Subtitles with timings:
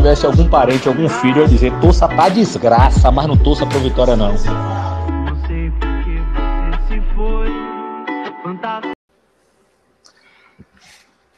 [0.00, 3.78] tivesse algum parente, algum filho, eu ia dizer, torça pra desgraça, mas não torça pra
[3.78, 4.32] vitória não.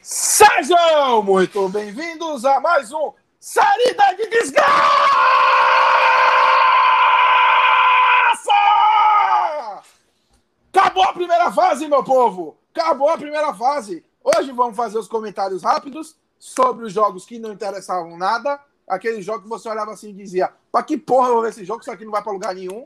[0.01, 4.71] Sejam muito bem-vindos a mais um Saída de Desgraça!
[10.73, 12.55] Acabou a primeira fase, meu povo!
[12.73, 14.05] Acabou a primeira fase!
[14.23, 18.59] Hoje vamos fazer os comentários rápidos sobre os jogos que não interessavam nada.
[18.85, 21.63] Aquele jogo que você olhava assim e dizia: pra que porra eu vou ver esse
[21.63, 21.79] jogo?
[21.79, 22.85] Isso aqui não vai para lugar nenhum.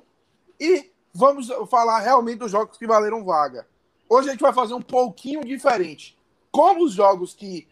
[0.59, 3.67] E vamos falar realmente dos jogos que valeram vaga.
[4.07, 6.15] Hoje a gente vai fazer um pouquinho diferente
[6.51, 7.67] como os jogos que.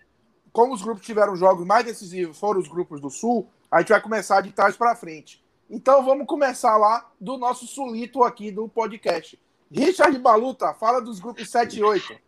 [0.51, 4.01] Como os grupos tiveram jogos mais decisivos foram os grupos do Sul, a gente vai
[4.01, 5.43] começar de trás para frente.
[5.69, 9.39] Então vamos começar lá do nosso sulito aqui do podcast.
[9.69, 12.24] Richard Baluta, fala dos grupos 7 e 8.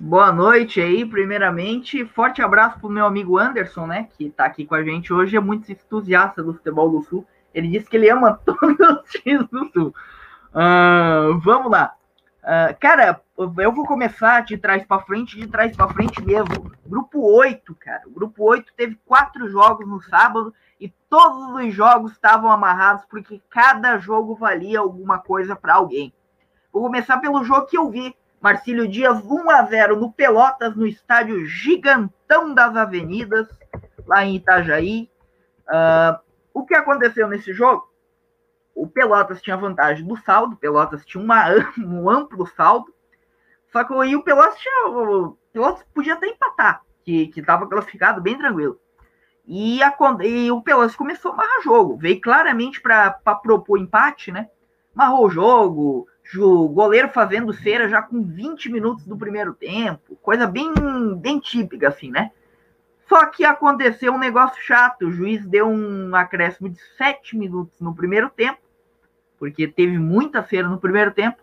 [0.00, 2.04] Boa noite aí, primeiramente.
[2.04, 4.08] Forte abraço pro meu amigo Anderson, né?
[4.16, 7.26] Que tá aqui com a gente hoje, é muito entusiasta do futebol do Sul.
[7.52, 9.94] Ele disse que ele ama todos os times do Sul.
[10.50, 11.94] Uh, vamos lá.
[12.44, 16.70] Uh, cara, eu vou começar de trás para frente, de trás para frente mesmo.
[16.86, 18.02] Grupo 8, cara.
[18.06, 23.42] O grupo 8 teve quatro jogos no sábado e todos os jogos estavam amarrados porque
[23.50, 26.12] cada jogo valia alguma coisa para alguém.
[26.72, 28.14] Vou começar pelo jogo que eu vi.
[28.40, 33.48] Marcílio Dias 1 a 0 no Pelotas, no estádio Gigantão das Avenidas,
[34.06, 35.10] lá em Itajaí.
[35.68, 36.18] Uh,
[36.54, 37.88] o que aconteceu nesse jogo?
[38.78, 41.46] o Pelotas tinha vantagem do saldo, o Pelotas tinha uma,
[41.78, 42.94] um amplo saldo,
[43.72, 48.80] só que o Pelotas, tinha, o Pelotas podia até empatar, que estava classificado bem tranquilo.
[49.44, 53.10] E, a, e, o Pelotas começou a amarrar jogo, veio claramente para
[53.42, 54.48] propor empate, né?
[54.94, 56.06] Marrou o jogo,
[56.36, 60.72] o goleiro fazendo cera já com 20 minutos do primeiro tempo, coisa bem,
[61.16, 62.32] bem típica, assim, né?
[63.08, 65.06] Só que aconteceu um negócio chato.
[65.06, 68.58] O juiz deu um acréscimo de 7 minutos no primeiro tempo
[69.38, 71.38] porque teve muita feira no primeiro tempo.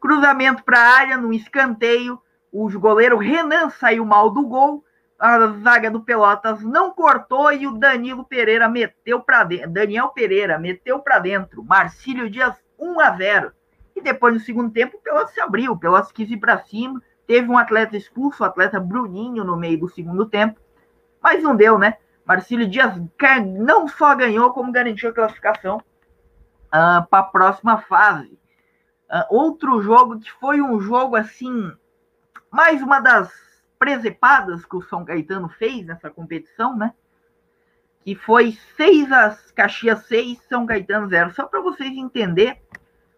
[0.00, 2.18] Cruzamento para a área, no escanteio.
[2.50, 4.82] O goleiro Renan saiu mal do gol.
[5.20, 9.70] A zaga do Pelotas não cortou e o Danilo Pereira meteu para dentro.
[9.70, 11.62] Daniel Pereira meteu para dentro.
[11.62, 13.52] Marcílio Dias 1 a 0.
[13.94, 15.72] E depois no segundo tempo o Pelotas se abriu.
[15.72, 17.02] O Pelotas quis ir para cima.
[17.26, 20.58] Teve um atleta expulso, o atleta Bruninho, no meio do segundo tempo.
[21.22, 21.98] Mas não deu, né?
[22.24, 22.94] Marcílio Dias
[23.58, 25.82] não só ganhou, como garantiu a classificação uh,
[26.72, 28.38] ah, para a próxima fase.
[29.10, 31.70] Uh, outro jogo que foi um jogo assim,
[32.50, 33.49] mais uma das
[33.80, 36.94] presepadas que o São Caetano fez nessa competição, né?
[38.04, 41.32] Que foi 6 as Caxias 6, São Caetano 0.
[41.32, 42.62] Só para vocês entenderem,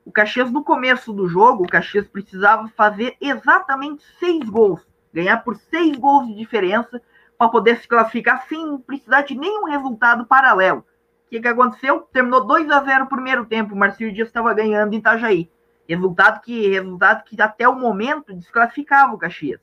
[0.06, 4.81] o Caxias no começo do jogo, o Caxias precisava fazer exatamente seis gols,
[5.12, 7.03] ganhar por seis gols de diferença
[7.37, 10.84] para poder se classificar sem precisar de nenhum resultado paralelo
[11.33, 12.00] que, que aconteceu?
[12.12, 13.75] Terminou 2 a 0 o primeiro tempo.
[13.75, 15.50] O Marcelo Dias estava ganhando em Itajaí.
[15.89, 19.61] Resultado que, resultado que até o momento desclassificava o Caxias.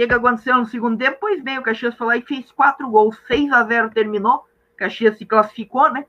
[0.00, 1.18] Que, que aconteceu no segundo tempo?
[1.20, 3.18] Pois bem, o Caxias foi lá e fez quatro gols.
[3.26, 4.46] 6 a 0 terminou.
[4.74, 6.06] Caxias se classificou, né?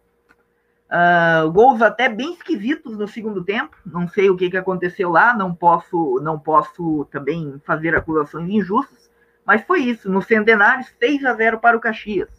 [0.90, 3.76] Uh, gols até bem esquisitos no segundo tempo.
[3.86, 5.34] Não sei o que, que aconteceu lá.
[5.34, 9.12] Não posso, não posso também fazer acusações injustas.
[9.46, 10.10] Mas foi isso.
[10.10, 12.30] No Centenário, 6 a 0 para o Caxias.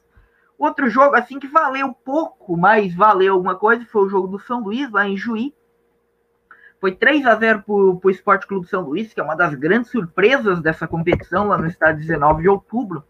[0.56, 4.60] Outro jogo, assim, que valeu pouco, mas valeu alguma coisa, foi o jogo do São
[4.62, 5.18] Luís, lá em.
[6.82, 9.88] Foi 3 a 0 para o Esporte Clube São Luís, que é uma das grandes
[9.88, 13.04] surpresas dessa competição, lá no estádio 19 de outubro.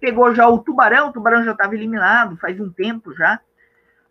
[0.00, 3.38] Pegou já o Tubarão, o Tubarão já estava eliminado faz um tempo já.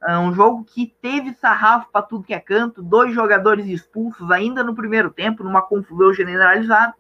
[0.08, 4.64] É um jogo que teve sarrafo para tudo que é canto, dois jogadores expulsos ainda
[4.64, 6.94] no primeiro tempo, numa confusão generalizada.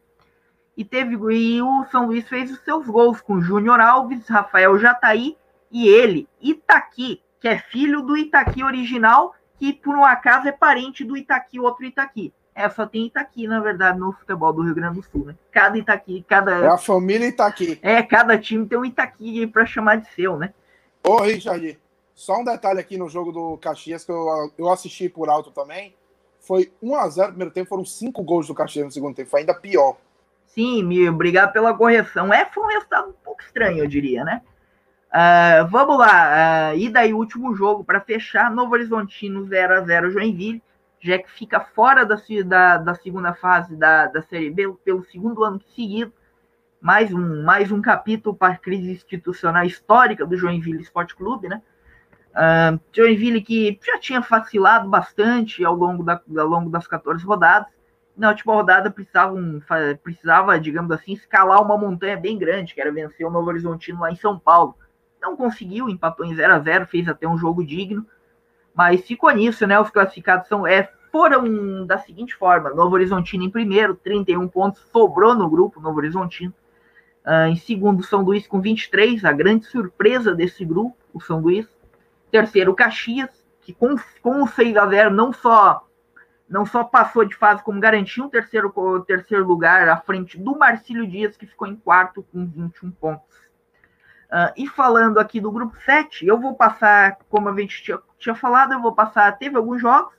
[0.75, 5.37] E teve e o São Luís fez os seus gols com Júnior Alves, Rafael Jataí
[5.71, 11.03] e ele, Itaqui, que é filho do Itaqui original, que por um acaso é parente
[11.03, 12.33] do Itaqui, outro Itaqui.
[12.55, 15.35] É, só tem Itaqui, na verdade, no futebol do Rio Grande do Sul, né?
[15.51, 16.51] Cada Itaqui, cada.
[16.51, 17.77] É a família Itaqui.
[17.81, 20.53] É, cada time tem um Itaqui para chamar de seu, né?
[21.03, 21.77] Ô, Richard,
[22.15, 25.95] só um detalhe aqui no jogo do Caxias que eu, eu assisti por alto também.
[26.39, 29.53] Foi 1x0 no primeiro tempo, foram cinco gols do Caxias no segundo tempo, foi ainda
[29.53, 29.97] pior.
[30.47, 32.33] Sim, me obrigado pela correção.
[32.33, 34.41] É, foi um resultado um pouco estranho, eu diria, né?
[35.09, 39.81] Uh, vamos lá, uh, e daí o último jogo para fechar, Novo Horizontino 0 a
[39.81, 40.61] 0 Joinville,
[40.99, 42.15] já que fica fora da,
[42.45, 46.13] da, da segunda fase da, da Série B pelo segundo ano seguido,
[46.79, 51.61] mais um, mais um capítulo para a crise institucional histórica do Joinville Esporte Clube, né?
[52.29, 57.67] Uh, Joinville que já tinha vacilado bastante ao longo, da, ao longo das 14 rodadas,
[58.15, 59.61] na última rodada precisavam,
[60.03, 64.11] precisava, digamos assim, escalar uma montanha bem grande, que era vencer o Novo Horizontino lá
[64.11, 64.75] em São Paulo.
[65.21, 68.05] Não conseguiu, empatou em 0 a 0 fez até um jogo digno,
[68.73, 69.79] mas ficou nisso, né?
[69.79, 75.35] Os classificados são, é, foram da seguinte forma: Novo Horizontino em primeiro, 31 pontos, sobrou
[75.35, 76.53] no grupo Novo Horizontino.
[77.25, 81.67] Uh, em segundo, São Luís com 23, a grande surpresa desse grupo, o São Luís.
[82.31, 83.29] Terceiro, Caxias,
[83.61, 85.85] que com, com o 6 a 0 não só
[86.47, 88.73] não só passou de fase, como garantiu um terceiro,
[89.05, 93.37] terceiro lugar à frente do Marcílio Dias, que ficou em quarto com 21 pontos.
[94.29, 98.35] Uh, e falando aqui do grupo 7, eu vou passar, como a gente tinha, tinha
[98.35, 100.13] falado, eu vou passar, teve alguns jogos,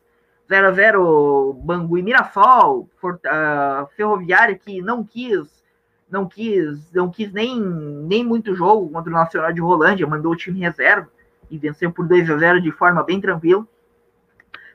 [0.49, 5.63] 0 a 0 Bangu e Mirassol, uh, Ferroviária que não quis,
[6.11, 10.37] não quis, não quis nem, nem muito jogo contra o Nacional de Rolândia, mandou o
[10.37, 11.09] time reserva
[11.49, 13.65] e venceu por 2 a 0 de forma bem tranquila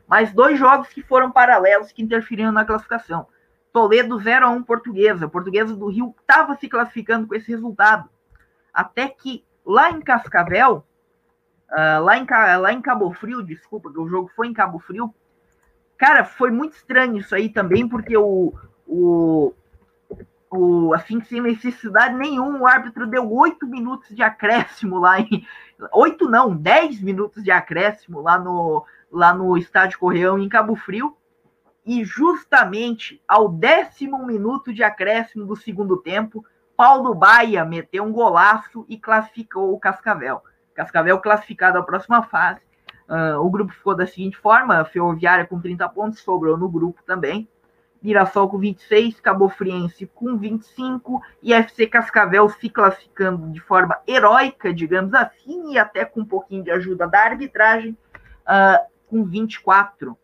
[0.07, 3.27] mas dois jogos que foram paralelos que interferiram na classificação.
[3.71, 5.27] Toledo 0 a 1 Portuguesa.
[5.27, 8.09] Portuguesa do Rio estava se classificando com esse resultado.
[8.75, 10.85] Até que lá em Cascavel,
[11.71, 12.27] uh, lá, em,
[12.59, 15.15] lá em Cabo Frio, desculpa, que o jogo foi em Cabo Frio,
[15.97, 18.53] cara, foi muito estranho isso aí também, porque o,
[18.85, 19.53] o,
[20.51, 25.47] o assim, sem necessidade nenhuma, o árbitro deu oito minutos de acréscimo lá em.
[25.93, 31.15] Oito não, dez minutos de acréscimo lá no, lá no Estádio Correão, em Cabo Frio,
[31.85, 36.43] e justamente ao décimo minuto de acréscimo do segundo tempo,
[36.75, 40.41] Paulo Baia meteu um golaço e classificou o Cascavel.
[40.73, 42.59] Cascavel classificado à próxima fase.
[43.07, 47.47] Uh, o grupo ficou da seguinte forma: Ferroviária com 30 pontos, sobrou no grupo também.
[48.01, 54.71] Mirassol com 26, Cabo Friense com 25 e FC Cascavel se classificando de forma heróica,
[54.71, 57.97] digamos assim, e até com um pouquinho de ajuda da arbitragem,
[58.43, 60.15] uh, com 24.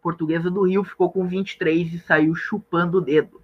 [0.00, 3.41] Portuguesa do Rio ficou com 23 e saiu chupando o dedo.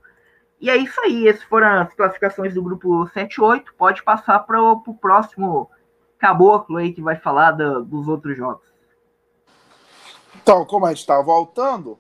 [0.61, 3.75] E é isso aí, essas foram as classificações do grupo 7 e 8.
[3.75, 5.71] Pode passar para o próximo
[6.19, 8.67] caboclo aí que vai falar da, dos outros jogos.
[10.43, 11.99] Então, como a gente está voltando,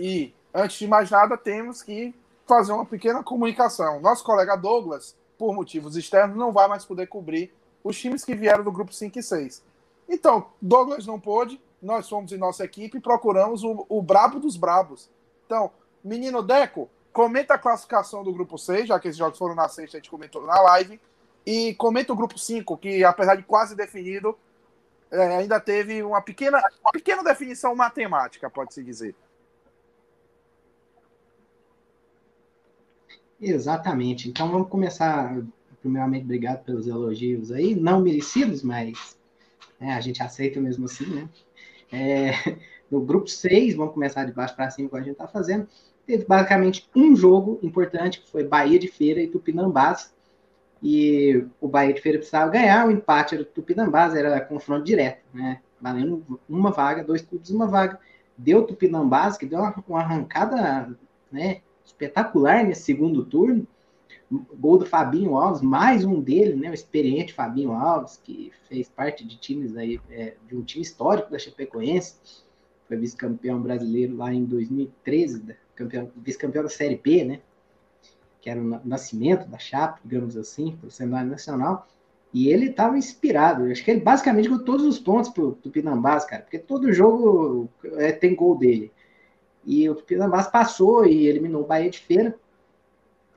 [0.00, 2.14] e antes de mais nada, temos que
[2.46, 4.00] fazer uma pequena comunicação.
[4.00, 7.52] Nosso colega Douglas, por motivos externos, não vai mais poder cobrir
[7.82, 9.62] os times que vieram do grupo 5 e 6.
[10.08, 14.56] Então, Douglas não pôde, nós fomos em nossa equipe e procuramos o, o brabo dos
[14.56, 15.10] brabos.
[15.44, 15.70] Então,
[16.02, 19.96] menino Deco, comenta a classificação do grupo 6, já que esses jogos foram na sexta,
[19.96, 21.00] a gente comentou na live.
[21.46, 24.36] E comenta o grupo 5, que apesar de quase definido,
[25.10, 29.14] é, ainda teve uma pequena, uma pequena definição matemática, pode-se dizer.
[33.40, 34.28] Exatamente.
[34.28, 35.36] Então vamos começar.
[35.80, 39.18] Primeiramente, obrigado pelos elogios aí, não merecidos, mas
[39.84, 39.92] né?
[39.94, 41.28] A gente aceita mesmo assim, né?
[41.92, 42.30] É,
[42.90, 45.68] no grupo 6, vamos começar de baixo para cima, como a gente está fazendo,
[46.06, 50.12] teve basicamente um jogo importante, que foi Bahia de Feira e Tupinambás,
[50.82, 55.22] e o Bahia de Feira precisava ganhar, o empate era do Tupinambás, era confronto direto,
[55.32, 55.60] né?
[55.80, 57.98] Valendo uma vaga, dois clubes, uma vaga.
[58.36, 60.96] Deu Tupinambás, que deu uma, uma arrancada
[61.30, 63.66] né, espetacular nesse segundo turno,
[64.30, 66.70] Gol do Fabinho Alves, mais um dele, né?
[66.70, 71.30] O experiente Fabinho Alves, que fez parte de times aí, é, de um time histórico
[71.30, 72.16] da Chapecoense,
[72.88, 75.56] foi vice-campeão brasileiro lá em 2013,
[76.16, 77.40] vice-campeão da Série B, né?
[78.40, 81.86] Que era o nascimento da Chape, digamos assim, para o cenário nacional.
[82.32, 83.66] E ele estava inspirado.
[83.66, 86.92] Eu acho que ele basicamente com todos os pontos para o Tupinambás, cara, porque todo
[86.92, 88.92] jogo é, tem gol dele.
[89.64, 92.36] E o Tupinambás passou e eliminou o Bahia de Feira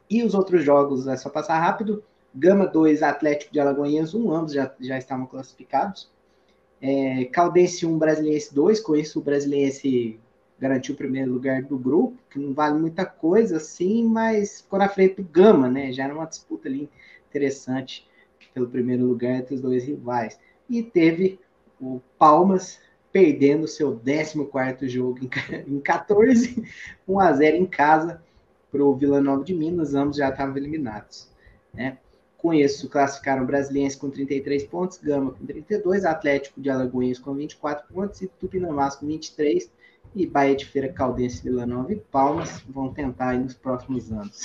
[0.10, 2.04] e os outros jogos, é só passar rápido.
[2.34, 6.10] Gama 2, Atlético de Alagoinhas 1, ambos já, já estavam classificados.
[6.82, 10.20] É, Caldense 1, Brasiliense 2, com isso o Brasiliense
[10.60, 14.90] garantiu o primeiro lugar do grupo, que não vale muita coisa assim, mas ficou na
[14.90, 15.92] frente do Gama, né?
[15.92, 16.90] Já era uma disputa ali
[17.30, 18.08] interessante
[18.54, 20.40] pelo primeiro lugar entre os dois rivais.
[20.70, 21.40] E teve
[21.80, 22.80] o Palmas
[23.12, 25.20] perdendo seu 14 jogo
[25.68, 26.64] em 14,
[27.08, 28.22] 1 a 0 em casa
[28.72, 31.30] para o Vila Nova de Minas, ambos já estavam eliminados.
[31.74, 31.98] Né?
[32.38, 37.88] Com isso, classificaram Brasiliense com 33 pontos, Gama com 32, Atlético de Alagoinhas com 24
[37.92, 39.72] pontos e Tupinambás com 23
[40.16, 44.42] e Bahia de Feira, Caldense, Vila Nova e Palmas vão tentar aí nos próximos anos.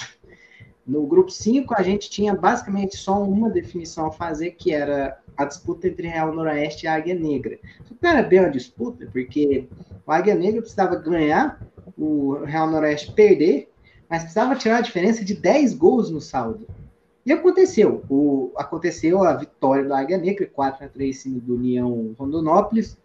[0.87, 5.45] No grupo 5, a gente tinha basicamente só uma definição a fazer, que era a
[5.45, 7.59] disputa entre Real Noroeste e Águia Negra.
[8.01, 9.69] Não era bem uma disputa, porque
[10.07, 11.61] o Águia Negra precisava ganhar,
[11.97, 13.71] o Real Noroeste perder,
[14.09, 16.67] mas precisava tirar a diferença de 10 gols no saldo.
[17.25, 18.03] E aconteceu.
[18.11, 22.99] O, aconteceu a vitória do Águia Negra, 4 a 3 em cima do União Rondonópolis.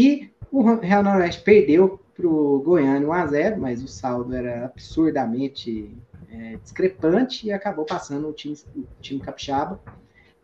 [0.00, 5.90] E o Real Noroeste perdeu para o Goiânia 1x0, mas o saldo era absurdamente
[6.30, 9.80] é, discrepante e acabou passando o time, o time capixaba.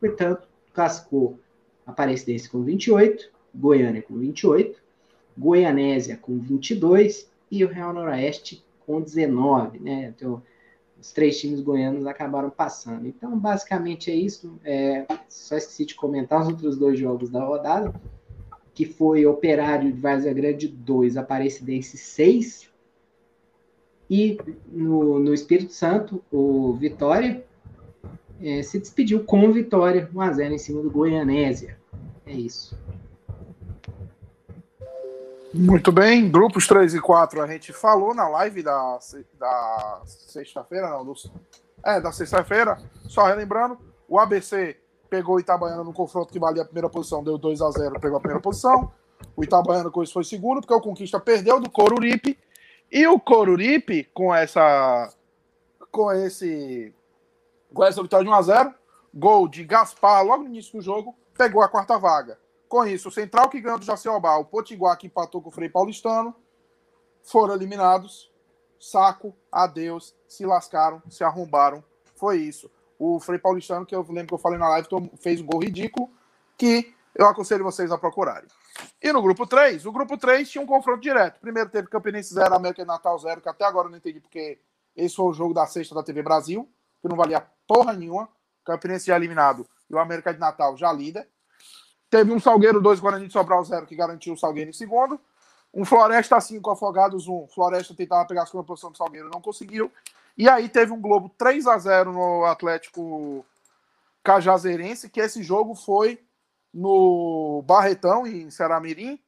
[0.01, 1.39] Portanto, classificou
[1.87, 4.83] Aparecidense com 28, Goiânia com 28,
[5.39, 10.13] Goianésia com 22 e o Real Noroeste com 19, né?
[10.17, 10.43] Então,
[11.01, 13.07] os três times goianos acabaram passando.
[13.07, 14.59] Então, basicamente é isso.
[14.65, 17.95] É, só esqueci de comentar os outros dois jogos da rodada,
[18.75, 22.69] que foi Operário de Várzea Grande 2, Aparecidense 6.
[24.11, 27.45] E no, no Espírito Santo, o Vitória
[28.43, 31.79] é, se despediu com vitória 1x0 em cima do Goianésia.
[32.27, 32.77] É isso.
[35.53, 38.99] Muito bem, grupos 3 e 4 a gente falou na live da,
[39.39, 41.15] da sexta-feira, não, do,
[41.85, 43.79] é, da sexta-feira, só relembrando,
[44.09, 44.77] o ABC
[45.15, 48.17] pegou o Itabaiana no confronto que valia a primeira posição, deu 2 a 0 pegou
[48.17, 48.93] a primeira posição,
[49.37, 52.37] o Itabaiana com isso foi segundo, porque o Conquista perdeu do Coruripe,
[52.91, 55.15] e o Coruripe, com essa
[55.93, 56.93] com esse
[57.73, 58.75] com essa vitória de 1 a 0
[59.15, 62.37] gol de Gaspar logo no início do jogo, pegou a quarta vaga.
[62.69, 65.69] Com isso, o Central que ganhou do Jaciobá, o Potiguar que empatou com o Frei
[65.69, 66.35] Paulistano,
[67.23, 68.33] foram eliminados.
[68.81, 71.85] Saco, adeus, se lascaram, se arrombaram.
[72.17, 72.69] Foi isso.
[72.99, 74.89] O Frei Paulistano, que eu lembro que eu falei na live,
[75.21, 76.11] fez um gol ridículo
[76.57, 78.49] que eu aconselho vocês a procurarem.
[79.01, 81.41] E no grupo 3, o grupo 3 tinha um confronto direto.
[81.41, 84.59] Primeiro teve Campinense 0, América e Natal 0, que até agora eu não entendi porque
[84.97, 86.69] esse foi o jogo da sexta da TV Brasil,
[87.01, 88.29] que não valia porra nenhuma.
[88.65, 91.29] Campinense já eliminado e o América de Natal já líder.
[92.09, 95.21] Teve um Salgueiro 2, Guarani de Sobral 0, que garantiu o Salgueiro em segundo.
[95.73, 97.49] Um Floresta 5, Afogados 1.
[97.49, 99.91] Floresta tentava pegar a segunda posição do Salgueiro, não conseguiu.
[100.37, 103.45] E aí teve um Globo 3 a 0 no Atlético
[104.23, 106.21] Cajazeirense, que esse jogo foi
[106.73, 109.19] no Barretão, em Ceramirim.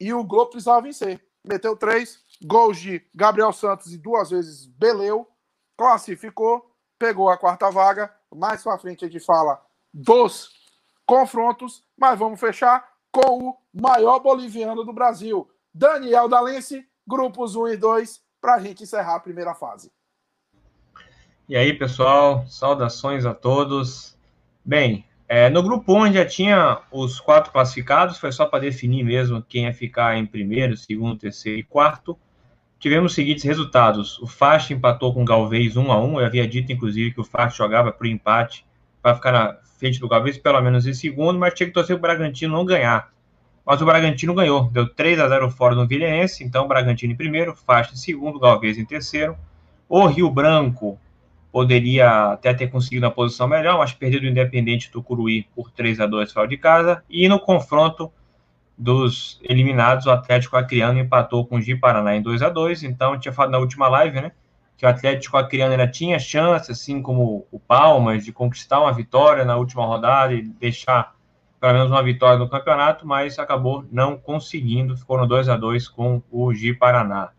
[0.00, 1.24] E o Globo precisava vencer.
[1.46, 5.28] Meteu três, gols de Gabriel Santos e duas vezes Beleu.
[5.76, 8.12] Classificou, pegou a quarta vaga.
[8.34, 9.62] Mais pra frente a gente fala
[9.92, 10.50] dos
[11.06, 17.76] confrontos, mas vamos fechar com o maior boliviano do Brasil, Daniel Dalense, grupos 1 e
[17.76, 19.92] 2, para a gente encerrar a primeira fase.
[21.46, 24.16] E aí, pessoal, saudações a todos.
[24.64, 29.42] Bem, é, no grupo 1 já tinha os quatro classificados, foi só para definir mesmo
[29.42, 32.18] quem ia ficar em primeiro, segundo, terceiro e quarto.
[32.78, 36.48] Tivemos os seguintes resultados: o Fast empatou com o Galvez 1 a 1 Eu havia
[36.48, 38.64] dito, inclusive, que o Fast jogava para o empate
[39.02, 41.98] para ficar na frente do Galvez, pelo menos em segundo, mas tinha que torcer o
[41.98, 43.12] Bragantino não ganhar.
[43.66, 47.54] Mas o Bragantino ganhou, deu 3 a 0 fora no Vilhense, então Bragantino em primeiro,
[47.54, 49.36] Faixa em segundo, Galvez em terceiro.
[49.86, 50.98] O Rio Branco
[51.54, 56.00] poderia até ter conseguido uma posição melhor, mas perdeu do Independente do Curuí por 3
[56.00, 57.04] a 2 fora de casa.
[57.08, 58.12] E no confronto
[58.76, 63.16] dos eliminados, o Atlético Acreano empatou com o Gi Paraná em 2 a 2 Então,
[63.20, 64.32] tinha falado na última live, né?
[64.76, 69.44] que o Atlético Acreano ainda tinha chance, assim como o Palmas, de conquistar uma vitória
[69.44, 71.14] na última rodada e deixar
[71.60, 75.86] pelo menos uma vitória no campeonato, mas acabou não conseguindo, ficou no 2 a 2
[75.86, 77.30] com o Gi Paraná.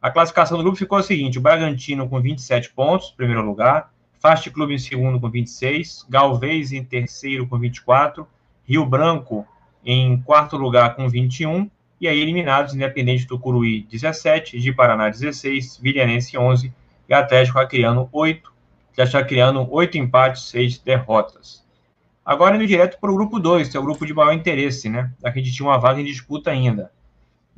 [0.00, 4.48] A classificação do grupo ficou a seguinte: o Bragantino com 27 pontos, primeiro lugar, Fast
[4.50, 8.26] Clube em segundo com 26, Galvez em terceiro com 24,
[8.64, 9.46] Rio Branco
[9.84, 11.68] em quarto lugar com 21,
[12.00, 16.72] e aí eliminados Independente do Curuí 17, de Paraná 16, Vilhanense 11
[17.08, 18.52] e Atlético Acreano 8,
[18.92, 21.64] Atlético Acreano 8 empates, 6 derrotas.
[22.24, 25.10] Agora indo direto para o grupo 2, que é o grupo de maior interesse, né?
[25.24, 26.92] Aqui a gente tinha uma vaga em disputa ainda.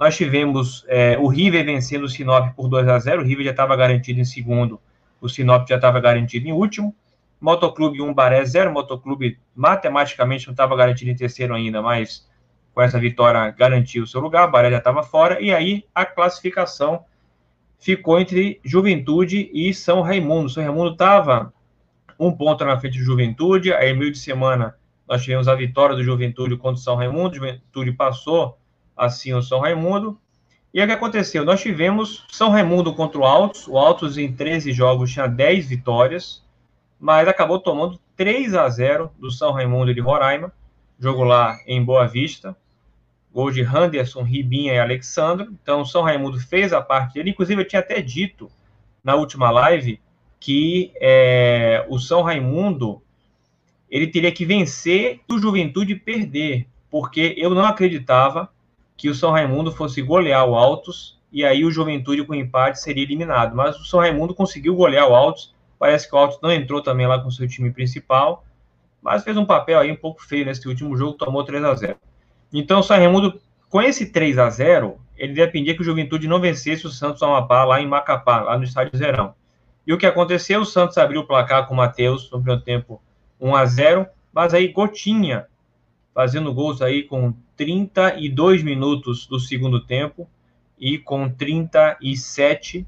[0.01, 3.51] Nós tivemos é, o River vencendo o Sinop por 2 a 0 o River já
[3.51, 4.81] estava garantido em segundo,
[5.21, 6.97] o Sinop já estava garantido em último.
[7.39, 12.27] Motoclube 1, Baré 0, Motoclube matematicamente não estava garantido em terceiro ainda, mas
[12.73, 17.05] com essa vitória garantiu o seu lugar, Baré já estava fora, e aí a classificação
[17.79, 20.49] ficou entre Juventude e São Raimundo.
[20.49, 21.53] São Raimundo estava
[22.19, 24.75] um ponto na frente do Juventude, aí meio de semana
[25.07, 28.60] nós tivemos a vitória do Juventude contra o São Raimundo, Juventude passou
[29.01, 30.19] assim o São Raimundo,
[30.73, 31.45] e o que aconteceu?
[31.45, 36.45] Nós tivemos São Raimundo contra o Altos, o Altos em 13 jogos tinha 10 vitórias,
[36.99, 40.53] mas acabou tomando 3 a 0 do São Raimundo de Roraima,
[40.99, 42.57] jogo lá em Boa Vista.
[43.33, 45.49] Gol de Henderson, Ribinha e Alexandre.
[45.63, 47.31] Então, o São Raimundo fez a parte dele.
[47.31, 48.51] Inclusive, eu tinha até dito
[49.05, 50.01] na última live
[50.41, 53.01] que é, o São Raimundo
[53.91, 58.49] ele teria que vencer e o Juventude perder, porque eu não acreditava
[59.01, 63.03] que o São Raimundo fosse golear o Altos e aí o Juventude com empate seria
[63.03, 63.57] eliminado.
[63.57, 65.55] Mas o São Raimundo conseguiu golear o Altos.
[65.79, 68.45] Parece que o Altos não entrou também lá com seu time principal
[69.03, 71.97] mas fez um papel aí um pouco feio nesse último jogo, tomou 3 a 0
[72.53, 76.41] Então o São Raimundo Com esse 3 a 0 ele dependia que o Juventude não
[76.41, 79.35] vencesse o Santos Amapá lá em Macapá, lá no estádio Zerão.
[79.87, 80.63] E o que aconteceu?
[80.63, 83.03] O Santos abriu o placar com o Matheus no primeiro tempo
[83.39, 85.47] 1 a 0 mas aí Gotinha
[86.15, 90.29] fazendo gols aí com 32 minutos do segundo tempo
[90.79, 92.87] e com 37,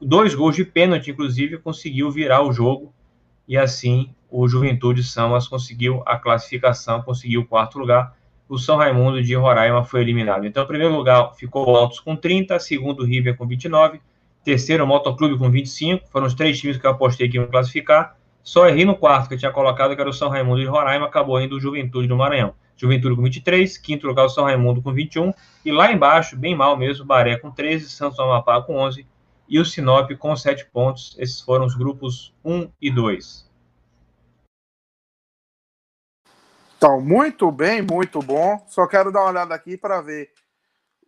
[0.00, 2.92] dois gols de pênalti, inclusive, conseguiu virar o jogo
[3.48, 8.14] e assim o Juventude Samas conseguiu a classificação, conseguiu o quarto lugar.
[8.48, 10.46] O São Raimundo de Roraima foi eliminado.
[10.46, 14.00] Então, o primeiro lugar ficou o Altos com 30, segundo o River com 29,
[14.44, 16.08] terceiro o Motoclube com 25.
[16.08, 18.16] Foram os três times que eu apostei que iam classificar.
[18.46, 21.06] Só errei no quarto que eu tinha colocado, que era o São Raimundo de Roraima,
[21.06, 22.54] acabou indo o Juventude do Maranhão.
[22.76, 25.34] Juventude com 23, quinto lugar o São Raimundo com 21,
[25.64, 29.04] e lá embaixo, bem mal mesmo, Baré com 13, Santos Amapá com 11
[29.48, 31.16] e o Sinop com 7 pontos.
[31.18, 33.50] Esses foram os grupos 1 e 2.
[36.76, 38.64] Então, muito bem, muito bom.
[38.68, 40.30] Só quero dar uma olhada aqui para ver.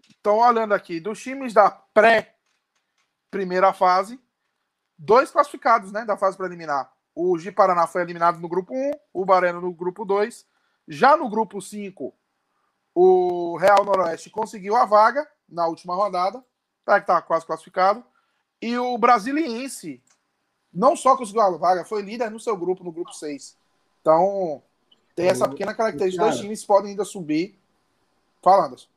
[0.08, 4.20] Estão olhando aqui dos times da pré-primeira fase,
[4.98, 6.97] dois classificados né, da fase preliminar.
[7.20, 10.46] O Gi Paraná foi eliminado no grupo 1, o Bareno no grupo 2.
[10.86, 12.14] Já no grupo 5,
[12.94, 16.40] o Real Noroeste conseguiu a vaga na última rodada,
[16.84, 18.04] tá, que tá quase classificado.
[18.62, 20.00] E o Brasiliense
[20.72, 23.58] não só conseguiu a vaga, foi líder no seu grupo, no grupo 6.
[24.00, 24.62] Então,
[25.16, 26.22] tem essa pequena característica.
[26.22, 27.58] Dois times podem ainda subir.
[28.40, 28.88] Fala, Anderson.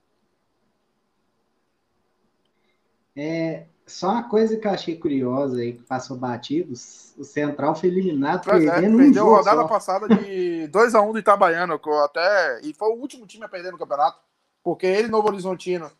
[3.16, 7.89] É, só uma coisa que eu achei curiosa aí, que passou batido, o Central foi
[7.89, 9.67] eliminado pois é, perdendo é, perdeu um rodada só.
[9.67, 13.77] passada de 2x1 um do Itabaiano, até, e foi o último time a perder no
[13.77, 14.19] campeonato,
[14.63, 15.91] porque ele e Novo Horizontino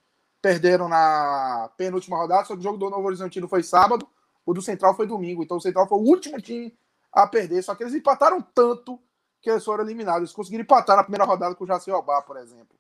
[0.42, 4.08] perderam na penúltima rodada, só que o jogo do Novo Horizontino foi sábado,
[4.46, 6.74] o do Central foi domingo, então o Central foi o último time
[7.12, 9.00] a perder, só que eles empataram tanto
[9.42, 12.80] que eles foram eliminados, eles conseguiram empatar na primeira rodada com o Jaciobá, por exemplo.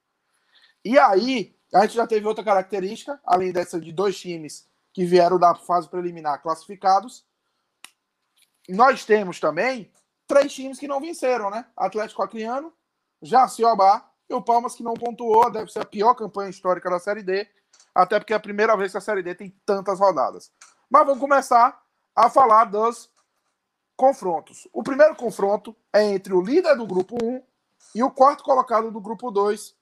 [0.86, 5.40] E aí, a gente já teve outra característica, além dessa de dois times que vieram
[5.40, 7.26] da fase preliminar classificados.
[8.70, 9.92] Nós temos também
[10.28, 11.66] três times que não venceram, né?
[11.76, 12.74] Atlético Acreano,
[13.22, 17.24] Jaciobá e o Palmas que não pontuou, deve ser a pior campanha histórica da Série
[17.24, 17.48] D,
[17.94, 20.52] até porque é a primeira vez que a Série D tem tantas rodadas.
[20.90, 21.82] Mas vamos começar
[22.16, 23.10] a falar dos
[23.96, 24.68] confrontos.
[24.74, 27.44] O primeiro confronto é entre o líder do grupo 1
[27.96, 29.76] e o quarto colocado do grupo 2,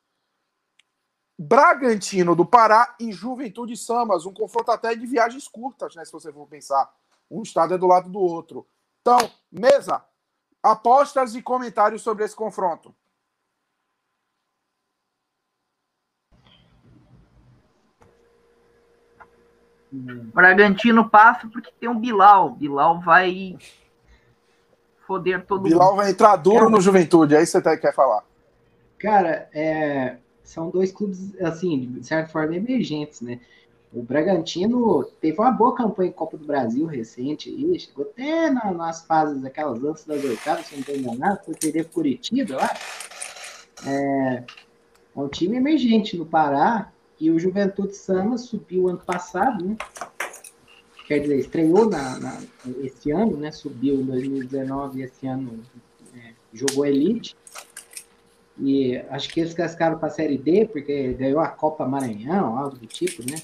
[1.41, 6.04] Bragantino do Pará e Juventude Samas, um confronto até de viagens curtas, né?
[6.04, 6.91] Se você for pensar.
[7.32, 8.67] Um estado é do lado do outro.
[8.99, 9.17] Então,
[9.49, 10.04] mesa,
[10.62, 12.93] apostas e comentários sobre esse confronto.
[19.91, 22.52] Bragantino passa porque tem um Bilal.
[22.52, 23.58] Bilal vai
[25.08, 25.97] foder todo Bilal mundo.
[25.97, 28.25] vai entrar duro no Juventude, é isso que você quer falar.
[28.99, 30.17] Cara, é,
[30.49, 33.39] são dois clubes, assim, de certa forma, emergentes, né?
[33.93, 38.71] O Bragantino teve uma boa campanha em Copa do Brasil recente, aí, chegou até na,
[38.71, 42.81] nas fases, aquelas antes das oitavas, se não estou enganado, foi perder Curitiba, eu acho.
[43.85, 44.43] É,
[45.15, 49.77] é um time emergente no Pará, e o Juventude Sama subiu ano passado, né?
[51.05, 52.41] Quer dizer, estreou na, na,
[52.81, 53.51] esse ano, né?
[53.51, 55.59] Subiu em 2019 e esse ano
[56.15, 57.35] é, jogou Elite.
[58.61, 62.77] E acho que eles cascaram para a Série D, porque ganhou a Copa Maranhão, algo
[62.77, 63.37] do tipo, né?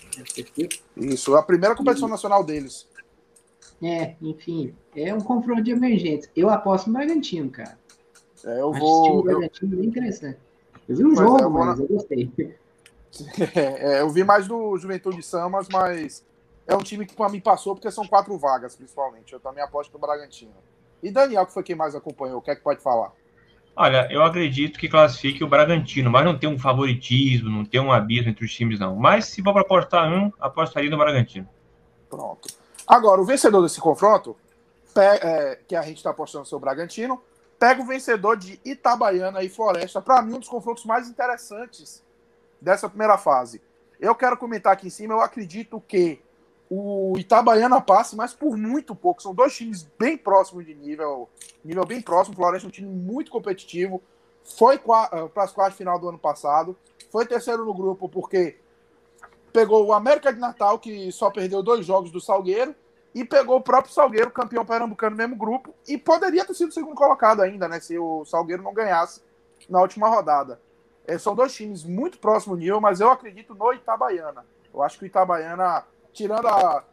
[0.97, 2.11] Isso, a primeira competição e...
[2.11, 2.87] nacional deles.
[3.81, 6.29] É, enfim, é um confronto de emergentes.
[6.35, 7.77] Eu aposto no Bragantino, cara.
[8.43, 9.23] É, eu acho vou.
[9.23, 9.79] Bragantino eu...
[9.79, 10.39] bem interessante.
[10.87, 12.31] Eu vi um mas jogo, eu mas eu gostei.
[13.55, 16.21] É, eu vi mais do Juventude Samas, mas
[16.67, 19.31] é um time que para mim passou porque são quatro vagas, principalmente.
[19.31, 20.51] Eu também aposto no Bragantino.
[21.01, 23.13] E Daniel, que foi quem mais acompanhou, o que é que pode falar?
[23.75, 27.91] Olha, eu acredito que classifique o Bragantino, mas não tem um favoritismo, não tem um
[27.91, 28.95] abismo entre os times, não.
[28.95, 31.47] Mas se for para apostar um, apostaria no Bragantino.
[32.09, 32.47] Pronto.
[32.87, 34.37] Agora, o vencedor desse confronto,
[34.95, 37.21] é, que a gente está apostando sobre o Bragantino,
[37.59, 40.01] pega o vencedor de Itabaiana e Floresta.
[40.01, 42.01] Para mim, um dos confrontos mais interessantes
[42.61, 43.61] dessa primeira fase.
[43.99, 46.21] Eu quero comentar aqui em cima, eu acredito que
[46.77, 49.21] o Itabaiana passe, mas por muito pouco.
[49.21, 51.29] São dois times bem próximos de nível,
[51.63, 52.33] nível bem próximo.
[52.33, 54.01] O Floresta é um time muito competitivo.
[54.43, 56.75] Foi para as quartas de final do ano passado.
[57.11, 58.57] Foi terceiro no grupo porque
[59.53, 62.75] pegou o América de Natal, que só perdeu dois jogos do Salgueiro,
[63.13, 66.95] e pegou o próprio Salgueiro, campeão pernambucano no mesmo grupo, e poderia ter sido segundo
[66.95, 67.79] colocado ainda, né?
[67.79, 69.21] Se o Salgueiro não ganhasse
[69.69, 70.59] na última rodada.
[71.07, 74.45] É, são dois times muito próximos nível, mas eu acredito no Itabaiana.
[74.73, 76.83] Eu acho que o Itabaiana tirando a,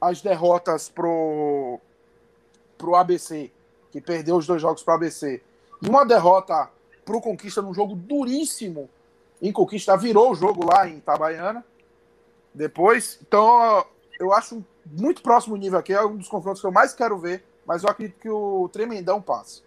[0.00, 1.78] as derrotas pro,
[2.76, 3.52] pro ABC,
[3.92, 5.42] que perdeu os dois jogos pro ABC,
[5.82, 6.70] e uma derrota
[7.04, 8.88] pro Conquista num jogo duríssimo
[9.40, 11.64] em Conquista, virou o jogo lá em Itabaiana.
[12.52, 13.84] Depois, então
[14.18, 17.44] eu acho muito próximo nível aqui, é um dos confrontos que eu mais quero ver,
[17.64, 19.62] mas eu acredito que o Tremendão passe.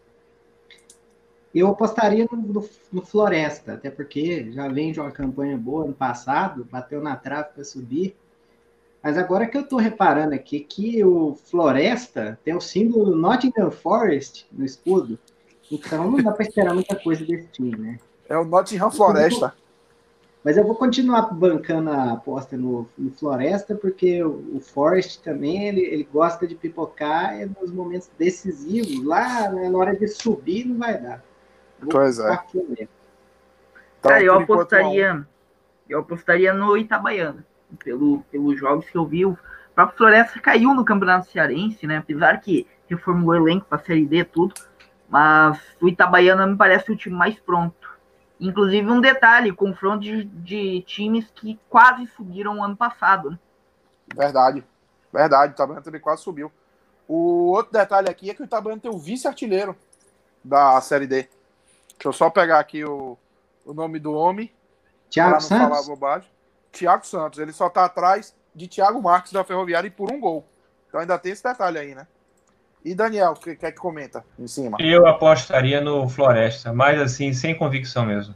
[1.54, 5.94] Eu apostaria no, no, no, Floresta, até porque já vem de uma campanha boa ano
[5.94, 8.16] passado, bateu na trave para subir.
[9.04, 14.48] Mas agora que eu estou reparando aqui que o Floresta tem o símbolo Nottingham Forest
[14.50, 15.20] no escudo,
[15.70, 18.00] então não dá para esperar muita coisa desse time, né?
[18.30, 19.54] É o Nottingham Floresta.
[20.42, 25.68] Mas eu vou continuar bancando a aposta no, no Floresta, porque o, o Forest também
[25.68, 29.04] ele, ele gosta de pipocar nos momentos decisivos.
[29.04, 31.24] Lá, né, na hora de subir, não vai dar.
[31.80, 32.40] Vou pois é.
[32.54, 32.88] Então,
[34.02, 35.26] Cara, eu apostaria,
[35.90, 37.46] eu apostaria no Itabaiana
[37.78, 39.26] pelo, pelos jogos que eu vi.
[39.26, 39.38] O
[39.74, 41.98] próprio Floresta caiu no Campeonato Cearense, né?
[41.98, 44.54] Apesar que reformulou o elenco para a Série D tudo.
[45.10, 47.94] Mas o Itabaiana me parece o time mais pronto.
[48.40, 53.32] Inclusive, um detalhe: confronto de, de times que quase subiram ano passado.
[53.32, 53.40] Né?
[54.16, 54.64] Verdade,
[55.12, 55.52] verdade.
[55.52, 56.52] O Itabaiana também quase subiu.
[57.08, 59.76] O outro detalhe aqui é que o Itabaiana tem o vice-artilheiro
[60.44, 61.28] da Série D.
[61.94, 63.18] Deixa eu só pegar aqui o,
[63.66, 64.52] o nome do homem.
[65.10, 65.68] Thiago Santos.
[65.68, 66.33] Falar bobagem.
[66.74, 67.40] Thiago Santos.
[67.40, 70.46] Ele só tá atrás de Thiago Marques da Ferroviária e por um gol.
[70.88, 72.08] Então ainda tem esse detalhe aí, né?
[72.84, 74.78] E Daniel, o que, que é que comenta em cima?
[74.80, 78.36] Eu apostaria no Floresta, mas assim, sem convicção mesmo.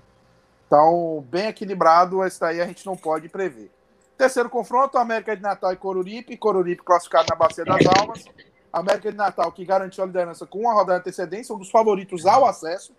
[0.65, 3.69] Então, bem equilibrado, esse daí a gente não pode prever.
[4.17, 6.37] Terceiro confronto, América de Natal e Coruripe.
[6.37, 8.25] Coruripe classificado na Bacia das Almas.
[8.71, 12.25] América de Natal, que garantiu a liderança com uma rodada de antecedência, um dos favoritos
[12.25, 12.93] ao acesso.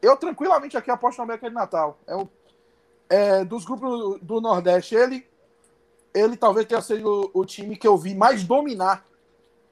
[0.00, 1.98] Eu tranquilamente aqui aposto na América de Natal.
[2.06, 2.28] É o
[3.12, 5.26] é, dos grupos do Nordeste, ele,
[6.14, 9.04] ele talvez tenha sido o, time que eu vi mais dominar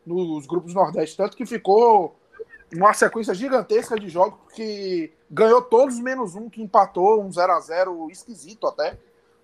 [0.04, 2.14] nos grupos do Nordeste, tanto que ficou
[2.70, 7.60] uma sequência gigantesca de jogos que ganhou todos menos um que empatou, um 0 a
[7.60, 8.98] 0 esquisito até.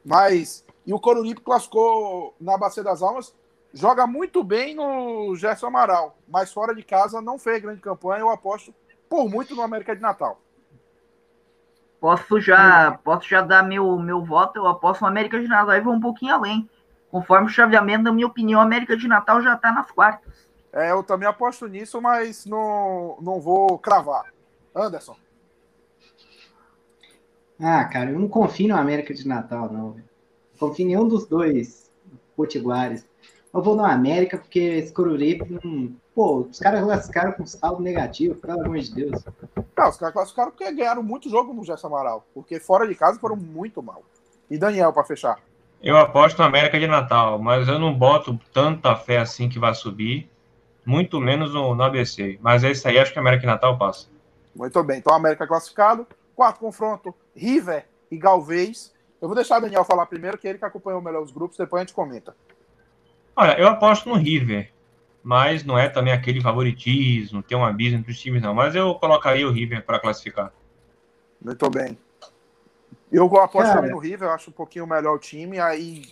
[0.05, 3.35] Mas e o Coruripe classificou na Bacia das Almas,
[3.73, 8.29] joga muito bem no Gerson Amaral, mas fora de casa não fez grande campanha, eu
[8.29, 8.75] aposto
[9.09, 10.39] por muito no América de Natal.
[12.01, 15.81] Posso já, posso já dar meu, meu voto, eu aposto no América de Natal e
[15.81, 16.69] vou um pouquinho além.
[17.11, 20.47] Conforme o chaveamento, na minha opinião, a América de Natal já está nas quartas.
[20.73, 24.33] É, eu também aposto nisso, mas não, não vou cravar.
[24.75, 25.17] Anderson.
[27.59, 29.97] Ah, cara, eu não confio no América de Natal, não.
[30.59, 31.91] Confio em nenhum dos dois
[32.37, 33.09] potiguares.
[33.53, 35.97] Eu vou no América porque esse Coruripe não.
[36.17, 39.23] Pô, os caras classificaram com saldo negativo, pelo amor de Deus.
[39.77, 42.27] Não, os caras classificaram porque ganharam muito jogo no Gerson Amaral.
[42.33, 44.03] Porque fora de casa foram muito mal.
[44.51, 45.39] E Daniel, para fechar.
[45.83, 49.75] Eu aposto no América de Natal, mas eu não boto tanta fé assim que vai
[49.75, 50.27] subir.
[50.87, 52.39] Muito menos no, no ABC.
[52.41, 54.09] Mas é isso aí, acho que a América de Natal passa.
[54.55, 55.01] Muito bem.
[55.01, 56.07] Então, América classificado.
[56.35, 58.91] Quarto confronto, River e Galvez.
[59.21, 61.59] Eu vou deixar o Daniel falar primeiro, que é ele que acompanhou melhor os grupos,
[61.59, 62.35] depois a gente comenta.
[63.37, 64.73] Olha, eu aposto no River,
[65.27, 68.55] mas não é também aquele favoritismo, tem um abismo entre os times, não.
[68.55, 70.53] Mas eu colocaria o River para classificar.
[71.43, 71.99] Muito bem.
[73.11, 76.05] Eu aposto também no River, eu acho um pouquinho melhor o time, aí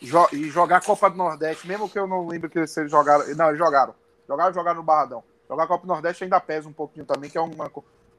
[0.00, 3.26] jo e jogar a Copa do Nordeste, mesmo que eu não lembre que eles jogaram.
[3.36, 3.94] Não, eles jogaram.
[4.26, 5.22] Jogaram jogaram no Barradão.
[5.46, 7.70] Jogar a Copa do Nordeste ainda pesa um pouquinho também, que é uma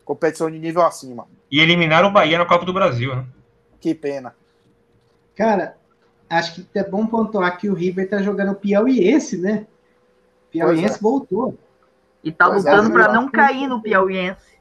[0.05, 1.27] competição de nível acima.
[1.49, 3.25] E eliminaram o Bahia na Copa do Brasil, né?
[3.81, 4.35] Que pena.
[5.35, 5.77] Cara,
[6.29, 9.65] acho que é bom pontuar que o River tá jogando Piauiense, né?
[10.53, 11.01] Piauiense é.
[11.01, 11.57] voltou.
[12.23, 14.53] E tá pois lutando é, para não cair no Piauiense.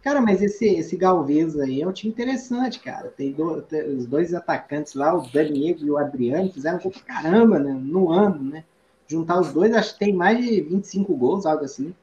[0.00, 3.08] Cara, mas esse, esse Galvez aí é um time interessante, cara.
[3.08, 7.00] Tem, do, tem os dois atacantes lá, o Daniel e o Adriano, fizeram gol pra
[7.00, 7.72] caramba, né?
[7.72, 8.64] No ano, né?
[9.06, 11.94] Juntar os dois, acho que tem mais de 25 gols, algo assim.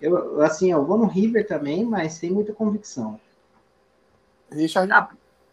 [0.00, 3.20] Eu, assim, eu vou no River também, mas sem muita convicção.
[4.50, 4.90] Richard?
[4.92, 5.08] Ah,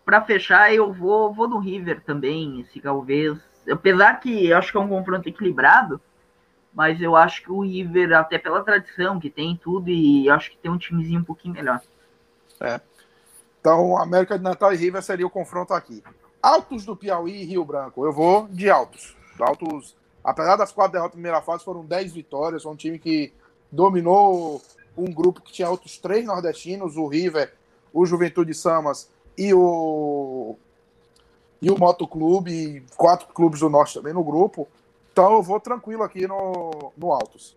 [0.06, 3.40] para fechar, eu vou, vou no River também, esse Galvez.
[3.70, 6.00] Apesar que eu acho que é um confronto equilibrado,
[6.74, 10.58] mas eu acho que o River, até pela tradição que tem tudo, e acho que
[10.58, 11.82] tem um timezinho um pouquinho melhor.
[12.60, 12.80] É.
[13.60, 16.04] Então, América de Natal e River seria o confronto aqui.
[16.42, 18.04] Altos do Piauí e Rio Branco.
[18.04, 19.16] Eu vou de Altos.
[19.40, 22.66] Altos, apesar das quatro derrotas na primeira fase, foram dez vitórias.
[22.66, 23.32] Um time que
[23.72, 24.62] dominou
[24.98, 27.54] um grupo que tinha outros três nordestinos, o River,
[27.94, 30.58] o Juventude Samas e o
[31.62, 34.68] e o Motoclube, quatro clubes do Norte também no grupo.
[35.12, 37.56] Então eu vou tranquilo aqui no, no Altos.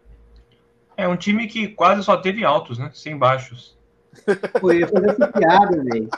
[0.97, 2.91] É um time que quase só teve altos, né?
[2.93, 3.77] Sem baixos.
[4.61, 6.09] Pô, eu ia fazer essa piada, velho.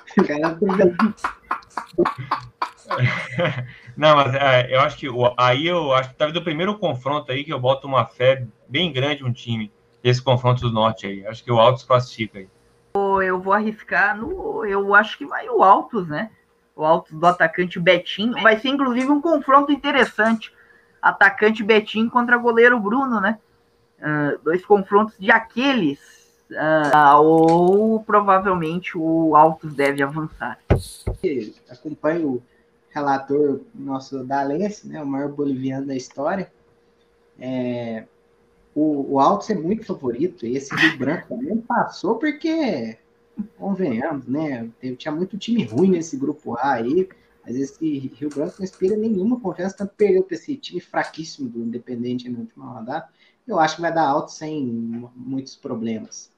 [3.96, 7.42] Não, mas é, eu acho que aí eu acho que talvez o primeiro confronto aí
[7.42, 9.72] que eu boto uma fé bem grande um time,
[10.04, 11.26] esse confronto do norte aí.
[11.26, 12.48] Acho que o Altos classifica aí.
[12.94, 14.64] eu vou arriscar no.
[14.64, 16.30] Eu acho que vai o Altos, né?
[16.76, 18.40] O Altos do atacante Betinho.
[18.42, 20.52] Vai ser inclusive um confronto interessante.
[21.00, 23.38] Atacante Betinho contra goleiro Bruno, né?
[23.98, 25.98] Uh, dois confrontos de aqueles.
[26.50, 30.58] Uh, ou provavelmente o Altos deve avançar.
[31.70, 32.42] Acompanho o
[32.90, 35.02] relator nosso da Alence, né?
[35.02, 36.52] O maior boliviano da história.
[37.38, 38.04] É,
[38.76, 42.98] o, o Altos é muito favorito, esse Rio Branco também passou porque,
[43.56, 44.70] convenhamos, né?
[44.80, 47.08] Teve, tinha muito time ruim nesse grupo A aí,
[47.44, 51.60] mas esse Rio Branco não inspira nenhuma confiança, tanto perdeu para esse time fraquíssimo do
[51.60, 53.08] Independente na última rodada.
[53.46, 54.64] Eu acho que vai dar alto sem
[55.14, 56.30] muitos problemas.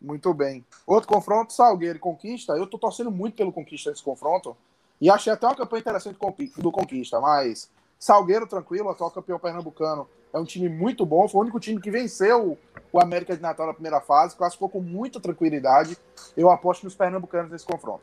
[0.00, 0.64] Muito bem.
[0.86, 2.52] Outro confronto, Salgueiro Conquista.
[2.52, 4.56] Eu tô torcendo muito pelo Conquista nesse confronto.
[5.00, 6.16] E achei até uma campanha interessante
[6.58, 11.26] do Conquista, mas Salgueiro tranquilo, atual campeão pernambucano, é um time muito bom.
[11.26, 12.58] Foi o único time que venceu
[12.94, 15.98] o América de Natal na primeira fase, classificou com muita tranquilidade.
[16.36, 18.02] Eu aposto nos pernambucanos nesse confronto.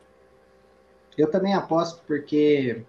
[1.16, 2.82] Eu também aposto, porque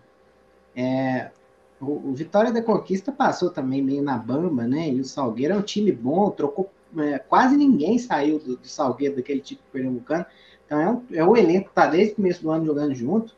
[0.76, 1.32] é,
[1.80, 4.90] o, o, Vitória da Conquista passou também meio na bamba, né?
[4.90, 6.70] E o Salgueiro é um time bom, trocou.
[6.98, 10.26] É, quase ninguém saiu do, do Salgueiro, daquele tipo pernambucano.
[10.66, 13.34] Então é, um, é o elenco que tá desde o começo do ano jogando junto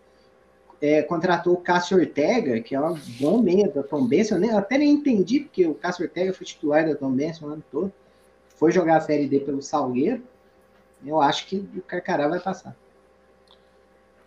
[0.82, 4.38] é, contratou o Cássio Ortega, que é um bom meio da Tom Benson.
[4.38, 7.63] Eu, até nem entendi, porque o Cássio Ortega foi titular da Tom Benson o ano
[7.71, 7.93] todo.
[8.55, 10.23] Foi jogar a Série D pelo Salgueiro.
[11.05, 12.75] Eu acho que o Carcará vai passar.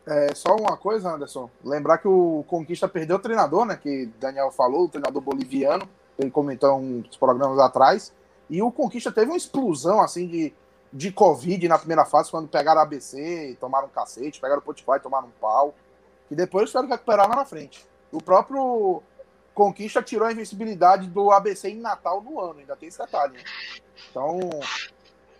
[0.07, 1.51] É, só uma coisa, Anderson.
[1.65, 3.77] Lembrar que o Conquista perdeu o treinador, né?
[3.77, 5.89] Que Daniel falou, o treinador boliviano.
[6.19, 8.13] Ele comentou uns programas atrás.
[8.49, 10.55] E o Conquista teve uma explosão, assim, de,
[10.93, 15.03] de Covid na primeira fase, quando pegaram a ABC, tomaram um cacete, pegaram o Spotify,
[15.03, 15.75] tomaram um pau
[16.29, 17.85] que depois tiveram que recuperar lá na frente.
[18.13, 19.03] O próprio
[19.55, 23.35] Conquista tirou a invencibilidade do ABC em Natal no ano, ainda tem esse detalhe.
[23.35, 23.43] Né?
[24.11, 24.39] Então,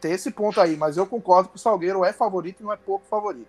[0.01, 2.77] tem esse ponto aí, mas eu concordo que o Salgueiro é favorito e não é
[2.77, 3.49] pouco favorito.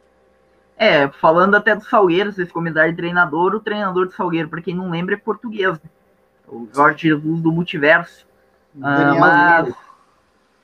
[0.77, 4.75] É, falando até do Salgueiro, vocês comentaram de treinador, o treinador do Salgueiro, para quem
[4.75, 5.73] não lembra, é português.
[5.73, 5.89] Né?
[6.47, 8.25] O Jorge Jesus do Multiverso.
[8.81, 9.75] Ah, mas...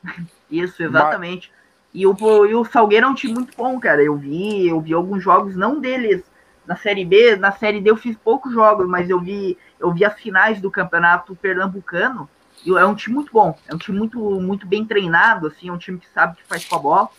[0.49, 1.51] Isso, exatamente.
[1.51, 1.65] Mas...
[1.93, 4.01] E, o, e o Salgueiro é um time muito bom, cara.
[4.01, 6.23] Eu vi, eu vi alguns jogos, não deles
[6.65, 10.03] na Série B, na Série D eu fiz poucos jogos, mas eu vi, eu vi
[10.03, 12.29] as finais do campeonato pernambucano.
[12.65, 15.71] E é um time muito bom, é um time muito, muito bem treinado, assim, é
[15.71, 17.09] um time que sabe o que faz com a bola.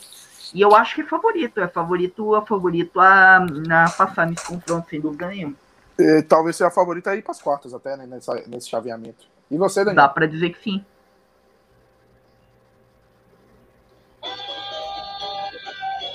[0.53, 4.89] E eu acho que é favorito, é favorito, é favorito a, a passar nesse confronto,
[4.91, 5.55] sem dúvida nenhuma.
[5.99, 9.25] E, talvez seja favorito aí para as quartas, até, né, nessa, nesse chaveamento.
[9.51, 10.03] E você, Daniel?
[10.03, 10.85] Dá para dizer que sim.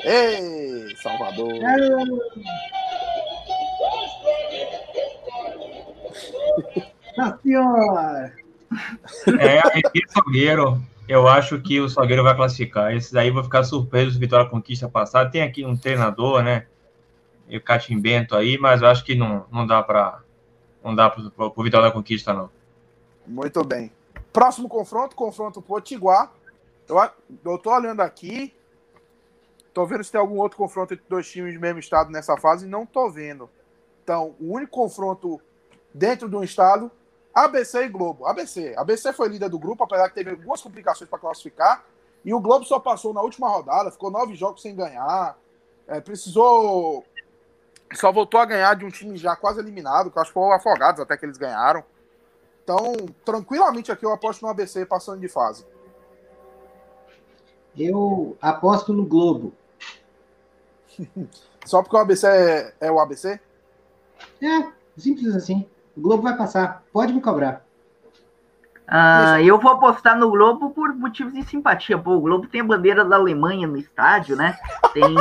[0.04, 1.54] Ei, Salvador!
[7.17, 8.40] Nossa senhora!
[9.40, 10.82] É, aqui Salgueiro.
[11.08, 12.96] Eu acho que o Salgueiro vai classificar.
[12.96, 15.30] Esse daí vou ficar surpreso se Vitória Conquista passar.
[15.30, 16.68] Tem aqui um treinador, né?
[17.50, 20.22] E o Catimbento aí, mas eu acho que não, não dá para
[20.84, 22.50] não dá para o Vitória da Conquista, não.
[23.28, 23.92] Muito bem.
[24.32, 26.32] Próximo confronto, confronto Potiguar.
[26.88, 26.98] Eu,
[27.46, 28.54] eu tô olhando aqui.
[29.74, 32.66] Tô vendo se tem algum outro confronto entre dois times do mesmo estado nessa fase.
[32.66, 33.50] Não tô vendo.
[34.04, 35.40] Então, o único confronto
[35.94, 36.92] dentro de um estado,
[37.34, 38.26] ABC e Globo.
[38.26, 38.74] ABC.
[38.78, 41.86] ABC foi líder do grupo, apesar que teve algumas complicações para classificar.
[42.24, 45.38] E o Globo só passou na última rodada, ficou nove jogos sem ganhar.
[45.88, 47.04] É, precisou.
[47.94, 50.54] Só voltou a ganhar de um time já quase eliminado, que acho que foi o
[50.54, 51.84] Afogados até que eles ganharam.
[52.63, 52.94] Então,
[53.26, 55.65] tranquilamente aqui eu aposto no ABC passando de fase.
[57.78, 59.54] Eu aposto no Globo.
[61.65, 63.39] Só porque o ABC é, é o ABC?
[64.41, 65.70] É, simples assim.
[65.95, 66.84] O Globo vai passar.
[66.91, 67.63] Pode me cobrar.
[68.93, 71.97] Ah, eu vou apostar no Globo por motivos de simpatia.
[71.97, 74.58] Pô, o Globo tem a bandeira da Alemanha no estádio, né?
[74.93, 75.15] Tem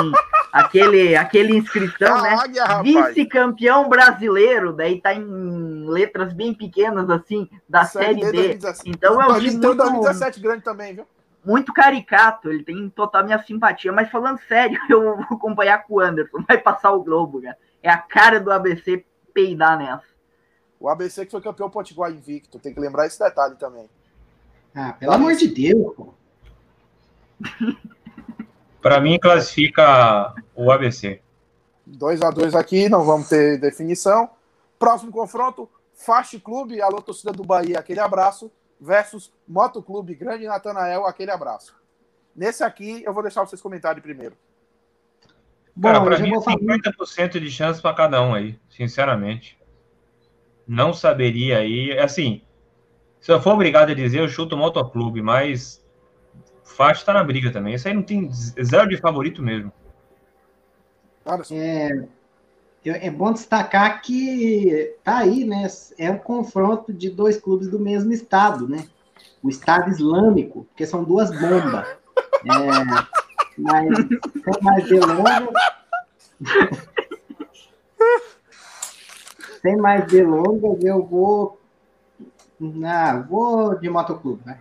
[0.52, 2.36] aquele, aquele inscrição, né?
[2.82, 8.58] Vice-campeão brasileiro, daí tá em letras bem pequenas, assim, da Série, D.
[8.84, 9.74] Então é um time muito...
[9.76, 11.06] 2017 grande também, viu?
[11.44, 13.92] Muito caricato, ele tem total minha simpatia.
[13.92, 16.42] Mas falando sério, eu vou acompanhar com o Anderson.
[16.46, 17.56] Vai passar o Globo, cara.
[17.82, 20.09] É a cara do ABC peidar nessa.
[20.80, 23.88] O ABC que foi campeão Potiguar invicto, tem que lembrar esse detalhe também.
[24.74, 26.14] Ah, pelo amor de Deus, pô.
[28.80, 31.20] Para mim, classifica o ABC.
[31.84, 34.30] 2 a 2 aqui, não vamos ter definição.
[34.78, 41.04] Próximo confronto, Fast Clube, alô torcida do Bahia, aquele abraço, versus Moto Clube, Grande Natanael,
[41.04, 41.76] aquele abraço.
[42.34, 44.34] Nesse aqui, eu vou deixar vocês comentarem primeiro.
[45.82, 49.59] Cara, para mim, 50% de chance para cada um aí, sinceramente
[50.66, 51.98] não saberia aí.
[51.98, 52.42] Assim,
[53.20, 55.84] se eu for obrigado a dizer, eu chuto o motoclube, mas
[56.64, 57.74] Fast tá na briga também.
[57.74, 59.72] Esse aí não tem zero de favorito mesmo.
[61.50, 62.06] É,
[62.84, 65.66] é bom destacar que tá aí, né?
[65.98, 68.86] É um confronto de dois clubes do mesmo estado, né?
[69.42, 71.86] O Estado Islâmico, porque são duas bombas.
[72.42, 75.48] É, mas sem mais delongas.
[79.60, 81.58] sem mais delongas, eu vou.
[82.84, 84.58] Ah, vou de motoclube, né?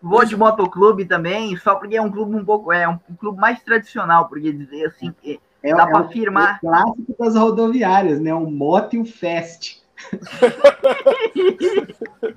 [0.00, 3.62] Vou de motoclube também, só porque é um clube um pouco, é um clube mais
[3.62, 6.60] tradicional, porque dizer assim, que é, dá é para afirmar.
[6.62, 8.34] É o clássico das rodoviárias, né?
[8.34, 9.82] O moto e o fest.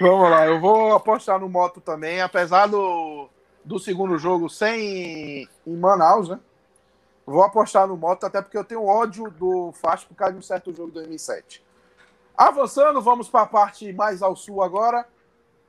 [0.00, 3.28] Vamos lá, eu vou apostar no moto também, apesar do,
[3.64, 6.38] do segundo jogo sem em Manaus, né?
[7.24, 10.42] Vou apostar no moto, até porque eu tenho ódio do Fast por causa de um
[10.42, 11.64] certo jogo de 2007.
[12.36, 15.06] Avançando, vamos para a parte mais ao sul agora.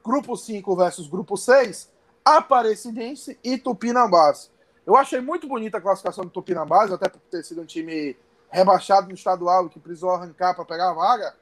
[0.04, 1.92] Grupo 5 versus Grupo 6.
[2.26, 4.52] Aparecidense e Tupinambás.
[4.86, 8.18] Eu achei muito bonita a classificação do Tupinambás, até por ter sido um time
[8.50, 11.36] rebaixado no estadual e que precisou arrancar para pegar a vaga.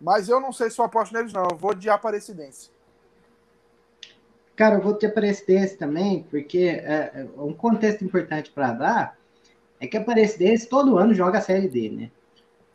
[0.00, 1.44] Mas eu não sei se eu aposto neles, não.
[1.50, 2.70] Eu vou de Aparecidense.
[4.54, 9.17] Cara, eu vou de Aparecidense também, porque é, é um contexto importante para dar
[9.80, 12.10] é que a Aparecidense todo ano joga a Série D, né?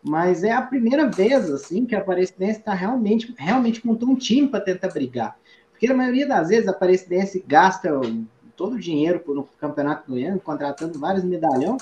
[0.01, 4.47] Mas é a primeira vez, assim, que a Aparecidense está realmente, realmente montando um time
[4.47, 5.37] para tentar brigar.
[5.71, 7.89] Porque na maioria das vezes a Aparecidense gasta
[8.55, 11.77] todo o dinheiro no Campeonato Goiano, contratando vários medalhão,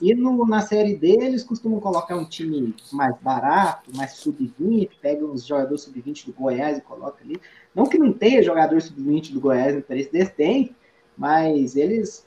[0.00, 5.24] e no, na Série D eles costumam colocar um time mais barato, mais sub-20, pega
[5.24, 7.40] uns jogadores sub-20 do Goiás e coloca ali.
[7.74, 10.76] Não que não tenha jogador sub-20 do Goiás no Aparecidense, tem,
[11.16, 12.25] mas eles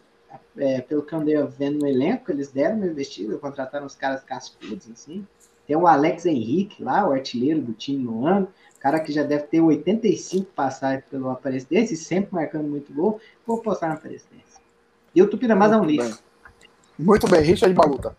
[0.58, 4.24] é, pelo que eu andei vendo no elenco, eles deram uma investida, contrataram os caras
[4.24, 5.26] cascudos, assim.
[5.66, 8.48] Tem o Alex Henrique lá, o artilheiro do time no ano,
[8.80, 13.20] cara que já deve ter 85 passagens pelo Aparecidense, sempre marcando muito gol.
[13.46, 14.60] Vou postar na Aparecidense.
[15.14, 16.24] E o Tupinambás é um lixo.
[16.98, 18.16] Muito bem, Richard Baluta.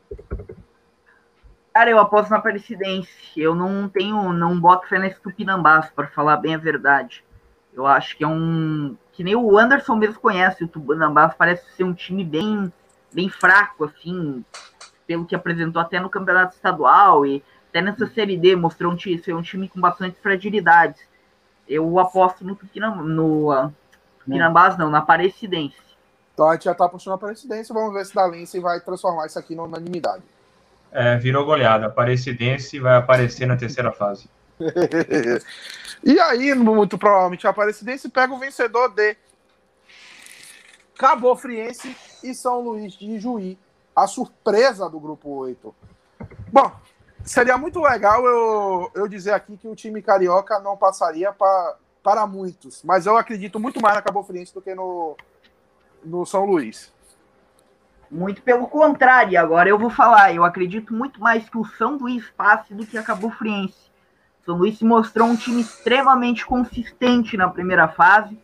[1.73, 3.11] Cara, eu aposto na Aparecidense.
[3.37, 7.25] Eu não tenho, não boto fé nesse Tupinambás, para falar bem a verdade.
[7.72, 11.85] Eu acho que é um que nem o Anderson mesmo conhece, o Tupinambás parece ser
[11.85, 12.72] um time bem,
[13.12, 14.42] bem fraco, assim,
[15.06, 19.18] pelo que apresentou até no campeonato estadual e até nessa Série D mostrou um time,
[19.18, 21.02] ser um time com bastante fragilidades.
[21.68, 23.72] Eu aposto no Tupinambás, no
[24.20, 25.76] Tupinambás não, na Aparecidense.
[26.33, 29.26] Então a gente já tá apostando na Aparecidense, vamos ver se da Lince vai transformar
[29.26, 30.22] isso aqui na unanimidade.
[30.90, 31.87] É, virou goleada.
[31.87, 34.28] Aparecidense vai aparecer na terceira fase.
[36.03, 39.16] E aí, muito provavelmente, a Aparecidense pega o vencedor de
[40.96, 43.59] Cabo Friense e São Luís de Juí.
[43.94, 45.75] A surpresa do grupo 8.
[46.51, 46.73] Bom,
[47.23, 52.27] seria muito legal eu, eu dizer aqui que o time carioca não passaria pra, para
[52.27, 55.16] muitos, mas eu acredito muito mais na Cabo Friense do que no,
[56.03, 56.92] no São Luís.
[58.11, 60.35] Muito pelo contrário, agora eu vou falar.
[60.35, 63.89] Eu acredito muito mais que o São Luís passe do que a Cabo Friense.
[64.44, 68.38] São Luís se mostrou um time extremamente consistente na primeira fase,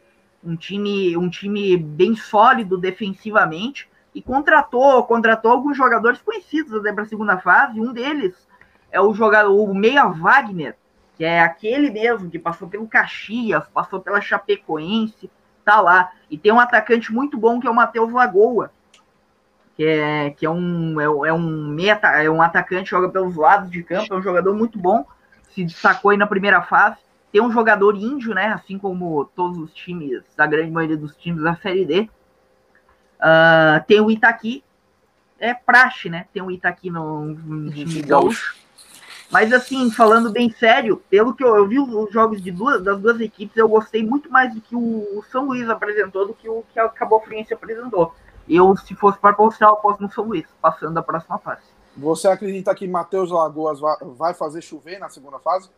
[0.44, 7.02] um time, um time bem sólido defensivamente e contratou, contratou alguns jogadores conhecidos até para
[7.02, 7.80] a segunda fase.
[7.80, 8.46] Um deles
[8.90, 10.76] é o jogador, o Meia Wagner,
[11.16, 15.30] que é aquele mesmo que passou pelo Caxias, passou pela Chapecoense,
[15.64, 16.12] tá lá.
[16.30, 18.70] E tem um atacante muito bom que é o Matheus Lagoa,
[19.76, 23.70] que é, que é um é, é um meia, é um atacante joga pelos lados
[23.70, 25.04] de campo, é um jogador muito bom
[25.54, 26.96] se destacou aí na primeira fase.
[27.32, 28.46] Tem um jogador índio, né?
[28.46, 32.10] Assim como todos os times, a grande maioria dos times da Série D.
[33.18, 34.62] Uh, tem o Itaqui.
[35.38, 36.26] É praxe, né?
[36.32, 38.56] Tem o Itaqui no, no time gaúcho.
[39.30, 42.98] Mas assim, falando bem sério, pelo que eu, eu vi os jogos de duas, das
[43.00, 46.64] duas equipes, eu gostei muito mais do que o, São Luís apresentou do que o
[46.72, 48.14] que a Cabo Friense apresentou.
[48.48, 51.75] Eu, se fosse para postar, eu aposto no São Luís, passando da próxima fase.
[51.96, 53.80] Você acredita que Matheus Lagoas
[54.16, 55.70] vai fazer chover na segunda fase?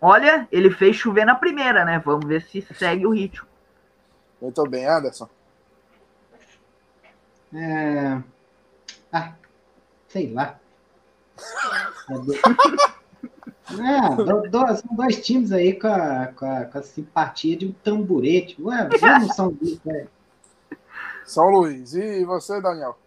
[0.00, 2.02] Olha, ele fez chover na primeira, né?
[2.04, 3.48] Vamos ver se segue o ritmo.
[4.40, 5.28] Muito bem, Anderson.
[7.54, 8.20] É...
[9.10, 9.32] Ah,
[10.08, 10.58] sei lá.
[13.70, 17.72] É, do, são dois times aí com a, com a, com a simpatia de um
[17.72, 18.60] tamborete.
[18.60, 20.06] Ué, vamos São Luís, né?
[21.24, 21.94] São Luís.
[21.94, 22.98] E você, Daniel?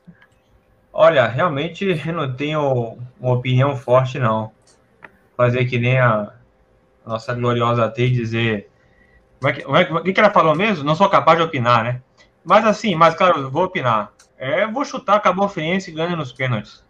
[1.00, 4.52] Olha, realmente eu não tenho uma opinião forte, não.
[5.36, 6.34] Fazer que nem a
[7.06, 8.68] nossa gloriosa T dizer.
[9.40, 10.84] Como é que, como é, o que ela falou mesmo?
[10.84, 12.02] Não sou capaz de opinar, né?
[12.44, 14.12] Mas assim, mas claro, vou opinar.
[14.40, 16.84] É, vou chutar, acabou o Friense e ganha nos pênaltis.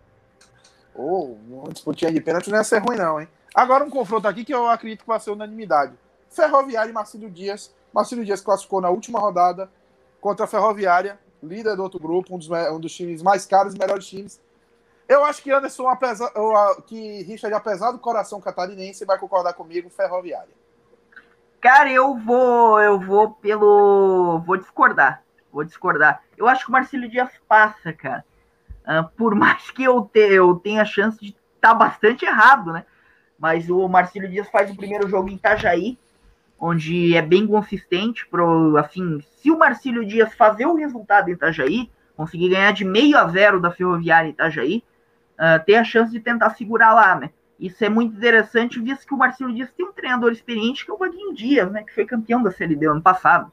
[0.96, 3.28] Oh, uma disputinha de pênalti não ia ser ruim, não, hein?
[3.54, 5.92] Agora um confronto aqui que eu acredito que vai ser unanimidade.
[6.30, 7.76] Ferroviário e Marcílio Dias.
[7.94, 9.70] Marcelo Dias classificou na última rodada
[10.22, 13.78] contra a Ferroviária, líder do outro grupo, um dos, um dos times mais caros e
[13.78, 14.42] melhores times.
[15.08, 16.32] Eu acho que Anderson, apesar,
[16.86, 20.54] que Richard, apesar do coração catarinense, vai concordar comigo, Ferroviária.
[21.62, 26.22] Cara, eu vou, eu vou pelo, vou discordar, vou discordar.
[26.38, 28.24] Eu acho que o Marcelo Dias passa, cara.
[28.84, 32.74] Uh, por mais que eu, te, eu tenha a chance de estar tá bastante errado,
[32.74, 32.86] né?
[33.40, 35.98] Mas o Marcelo Dias faz o primeiro jogo em Itajaí,
[36.60, 38.28] onde é bem consistente.
[38.28, 43.18] Pro, assim, se o Marcílio Dias fazer o resultado em Itajaí, conseguir ganhar de meio
[43.18, 44.84] a zero da Ferroviária em Itajaí,
[45.38, 47.30] uh, tem a chance de tentar segurar lá, né?
[47.60, 50.94] Isso é muito interessante, visto que o Marcílio Dias tem um treinador experiente, que é
[50.94, 51.84] o Vaguinho Dias, né?
[51.84, 53.52] Que foi campeão da Série D ano passado.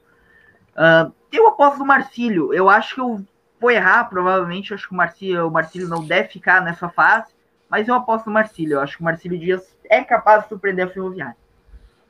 [0.75, 2.53] Uh, eu aposto do Marcílio.
[2.53, 3.23] Eu acho que eu
[3.59, 4.73] vou errar, provavelmente.
[4.73, 7.33] Acho que o Marcílio, o Marcílio não deve ficar nessa fase.
[7.69, 8.75] Mas eu aposto no Marcílio.
[8.75, 11.35] Eu acho que o Marcílio Dias é capaz de surpreender a Ferroviária.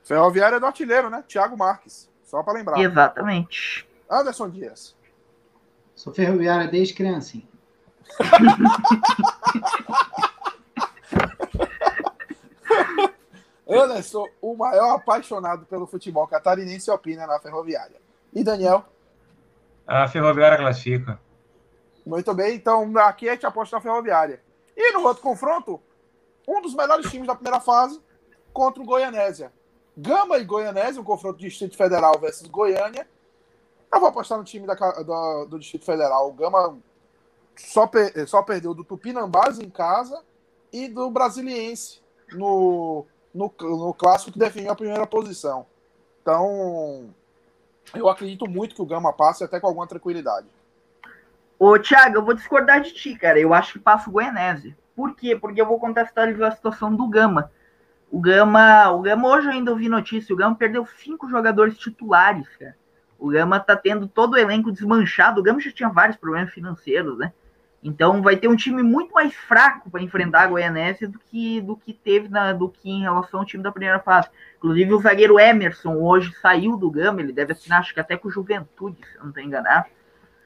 [0.05, 1.23] Ferroviária é do artilheiro, né?
[1.27, 2.07] Thiago Marques.
[2.23, 2.79] Só para lembrar.
[2.79, 3.89] Exatamente.
[4.09, 4.95] Anderson Dias.
[5.95, 7.47] Sou ferroviária desde criancinha.
[13.67, 17.99] Anderson, o maior apaixonado pelo futebol catarinense, opina na Ferroviária.
[18.31, 18.85] E Daniel?
[19.87, 21.19] A Ferroviária classifica.
[22.05, 24.39] Muito bem, então aqui a gente aposta na Ferroviária.
[24.77, 25.81] E no outro confronto,
[26.47, 27.99] um dos melhores times da primeira fase
[28.53, 29.51] contra o Goianésia.
[29.97, 33.07] Gama e Goianésia, um confronto de Distrito Federal versus Goiânia.
[33.91, 36.29] Eu vou apostar no time da, do, do Distrito Federal.
[36.29, 36.77] O Gama
[37.55, 40.21] só, per, só perdeu do Tupinambás em casa
[40.71, 42.01] e do Brasiliense
[42.33, 45.65] no, no, no clássico que definiu a primeira posição.
[46.21, 47.13] Então,
[47.93, 50.47] eu acredito muito que o Gama passe até com alguma tranquilidade.
[51.57, 53.39] Ô, Thiago, eu vou discordar de ti, cara.
[53.39, 54.75] Eu acho que passa o Goianese.
[54.95, 55.35] Por quê?
[55.35, 57.51] Porque eu vou contextualizar a situação do Gama.
[58.11, 62.47] O Gama, o Gama hoje eu ainda ouvi notícia, o Gama perdeu cinco jogadores titulares,
[62.57, 62.75] cara.
[63.17, 65.39] O Gama tá tendo todo o elenco desmanchado.
[65.39, 67.31] O Gama já tinha vários problemas financeiros, né?
[67.85, 71.77] Então vai ter um time muito mais fraco para enfrentar a Goianese do que do
[71.77, 74.27] que teve na, do que em relação ao time da primeira fase.
[74.57, 78.27] Inclusive o zagueiro Emerson hoje saiu do Gama, ele deve assinar acho que até com
[78.27, 79.85] o Juventude, se eu não estou enganado.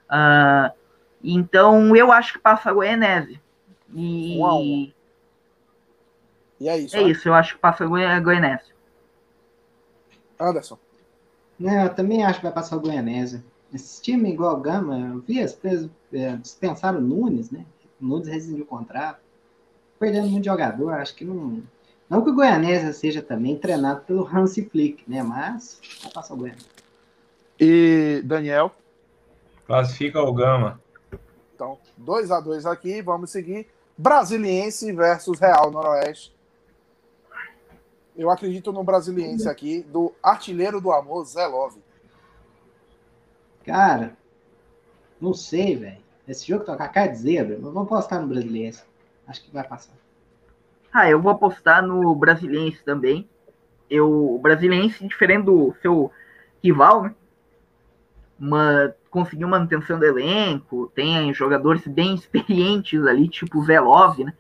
[0.10, 0.78] Uh,
[1.24, 3.39] então eu acho que passa a Goianese.
[3.93, 4.62] E Uau.
[6.60, 6.95] E é isso.
[6.95, 7.10] É né?
[7.10, 8.74] isso, eu acho que passa o Goianese.
[10.39, 10.78] Anderson.
[11.64, 13.43] É, eu também acho que vai passar o Goianese.
[13.74, 17.66] Esse time igual o Gama, eu vi as pessoas é, dispensaram o Nunes, né?
[18.01, 19.20] O Nunes rescindiu o contrato.
[19.99, 21.62] Perdendo muito jogador, acho que não.
[22.10, 25.22] Não que o Goianese seja também treinado pelo Hansi Flick, né?
[25.22, 26.66] Mas vai passar o Goianese.
[27.60, 28.74] E Daniel?
[29.68, 30.82] Classifica o Gama.
[31.53, 33.68] Então, 2 a 2 aqui, vamos seguir.
[33.97, 36.34] Brasiliense versus Real Noroeste.
[38.20, 41.82] Eu acredito no brasiliense aqui, do artilheiro do amor, Zé Love.
[43.65, 44.17] Cara,
[45.22, 46.01] não sei, velho.
[46.28, 47.57] Esse jogo tá com a cara de zebra.
[47.61, 48.84] Mas vou apostar no brasiliense.
[49.26, 49.93] Acho que vai passar.
[50.91, 53.26] Ah, eu vou apostar no brasiliense também.
[53.89, 56.11] Eu, o brasiliense, diferente do seu
[56.61, 57.15] rival, né?
[58.38, 64.34] Uma, conseguiu manutenção do elenco, tem jogadores bem experientes ali, tipo o Velov, né?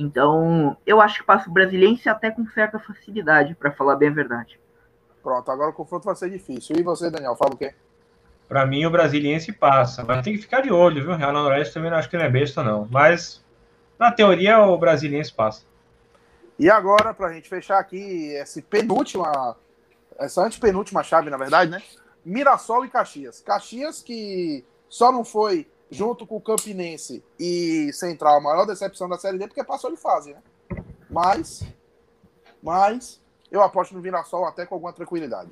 [0.00, 4.12] Então, eu acho que passa o Brasiliense até com certa facilidade, para falar bem a
[4.12, 4.58] verdade.
[5.22, 6.74] Pronto, agora o confronto vai ser difícil.
[6.78, 7.74] E você, Daniel, fala o quê?
[8.48, 11.14] Para mim, o Brasiliense passa, mas tem que ficar de olho, viu?
[11.14, 12.88] Real Noroeste também não acho que não é besta, não.
[12.90, 13.44] Mas,
[13.98, 15.64] na teoria, o Brasiliense passa.
[16.58, 19.54] E agora, para a gente fechar aqui essa penúltima,
[20.18, 21.82] essa antepenúltima chave, na verdade, né?
[22.24, 23.42] Mirassol e Caxias.
[23.42, 29.18] Caxias que só não foi junto com o Campinense e Central, a maior decepção da
[29.18, 30.40] Série D, porque passou de fase, né?
[31.10, 31.66] Mas,
[32.62, 33.20] mas,
[33.50, 35.50] eu aposto no Mirassol até com alguma tranquilidade.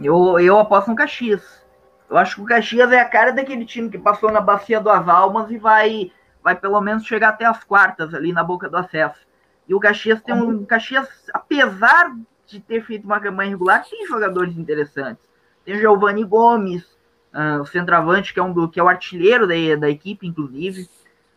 [0.00, 1.62] Eu, eu aposto no Caxias.
[2.08, 4.90] Eu acho que o Caxias é a cara daquele time que passou na bacia do
[4.90, 6.12] Almas e vai,
[6.42, 9.26] vai pelo menos chegar até as quartas ali na boca do acesso.
[9.66, 10.64] E o Caxias tem um.
[10.64, 12.14] Caxias, apesar
[12.46, 15.24] de ter feito uma campanha regular, tem jogadores interessantes.
[15.64, 16.91] Tem o Giovanni Gomes,
[17.34, 20.88] Uh, o centroavante, que é, um que é o artilheiro da, da equipe, inclusive.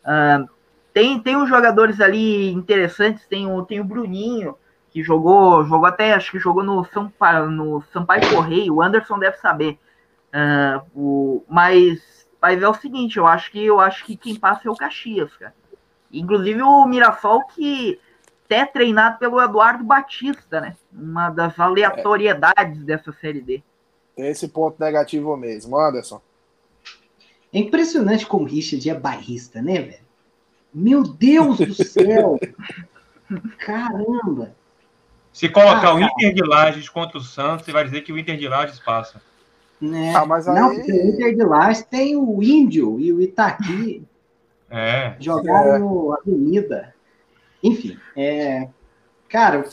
[0.04, 0.50] Uh,
[0.94, 4.58] tem, tem uns jogadores ali interessantes, tem o, tem o Bruninho,
[4.92, 7.12] que jogou, jogou até, acho que jogou no, São,
[7.50, 9.78] no Sampaio Correio, o Anderson deve saber.
[10.34, 14.68] Uh, o, mas, mas é o seguinte, eu acho que eu acho que quem passa
[14.68, 15.54] é o Caxias, cara.
[16.12, 18.00] Inclusive o Mirassol que
[18.46, 20.76] até é treinado pelo Eduardo Batista, né?
[20.94, 22.86] Uma das aleatoriedades é.
[22.86, 23.64] dessa série D.
[24.16, 25.78] Tem esse ponto negativo mesmo.
[25.78, 26.22] Anderson.
[27.54, 30.06] É impressionante como o Richard é bairrista, né, velho?
[30.74, 32.40] Meu Deus do céu!
[33.60, 34.56] Caramba!
[35.32, 38.18] Se colocar ah, o Inter de Lages contra o Santos, você vai dizer que o
[38.18, 39.22] Inter de Lages passa.
[39.82, 40.14] Né?
[40.16, 40.56] Ah, mas aí...
[40.56, 44.06] Não, porque o Inter de Lages tem o Índio e o Itaqui.
[44.70, 45.16] É.
[45.20, 45.80] Jogaram é.
[45.80, 46.94] no Avenida.
[47.62, 48.68] Enfim, é,
[49.28, 49.66] cara,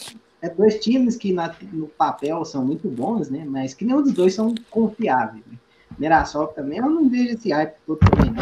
[0.43, 3.45] é dois times que na, no papel são muito bons, né?
[3.49, 5.45] Mas que nenhum dos dois são confiáveis.
[5.47, 5.57] Né?
[5.97, 8.32] Mirassol também, eu não vejo esse hype todo também,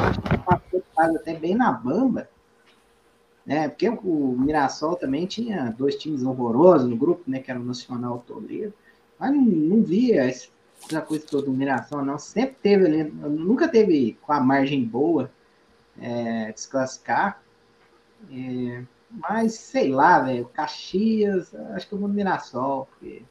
[0.72, 2.28] o faz até bem na bamba.
[3.44, 3.68] Né?
[3.68, 7.40] Porque o Mirassol também tinha dois times horrorosos no grupo, né?
[7.40, 8.72] Que era o Nacional Toledo.
[9.18, 12.18] Mas não, não via essa coisa toda do Mirassol, não.
[12.18, 15.30] Sempre teve ali, nunca teve com a margem boa
[16.00, 17.42] é, desclassificar.
[18.30, 23.22] É, mas sei lá, velho, Caxias, acho que eu vou no Mirassol, porque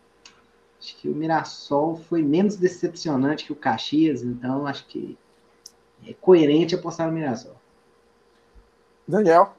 [0.80, 5.17] acho que o Mirassol foi menos decepcionante que o Caxias, então acho que
[6.05, 7.55] é coerente apostar no Mirassol.
[9.07, 9.55] Daniel.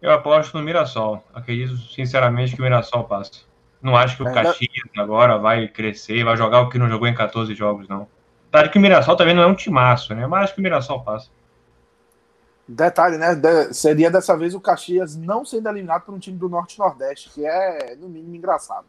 [0.00, 1.22] Eu aposto no Mirassol.
[1.32, 3.44] Acredito sinceramente que o Mirassol passa.
[3.80, 7.06] Não acho que o é, Caxias agora vai crescer, vai jogar o que não jogou
[7.06, 8.08] em 14 jogos, não.
[8.50, 10.26] Claro que o Mirassol também não é um timaço, né?
[10.26, 11.30] Mas acho que o Mirassol passa.
[12.68, 13.34] Detalhe, né?
[13.34, 17.46] De, seria dessa vez o Caxias não sendo eliminado por um time do Norte-Nordeste, que
[17.46, 18.86] é, no mínimo, engraçado.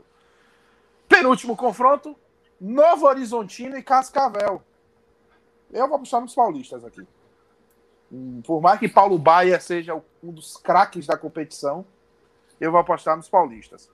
[1.08, 2.16] Penúltimo confronto:
[2.60, 4.62] Novo Horizontino e Cascavel.
[5.72, 7.06] Eu vou puxar nos paulistas aqui.
[8.46, 11.86] Por mais que Paulo Baia seja um dos craques da competição,
[12.60, 13.90] eu vou apostar nos paulistas.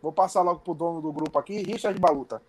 [0.00, 2.40] Vou passar logo pro dono do grupo aqui, Richard Baluta.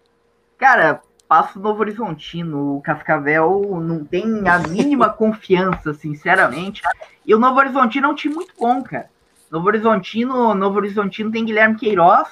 [0.57, 2.77] Cara, Passo Novo Horizontino.
[2.77, 6.81] O Cascavel não tem a mínima confiança, sinceramente.
[7.25, 9.09] E o Novo Horizontino é um time muito bom, cara.
[9.51, 12.27] Novo Horizontino, Novo Horizontino tem Guilherme Queiroz,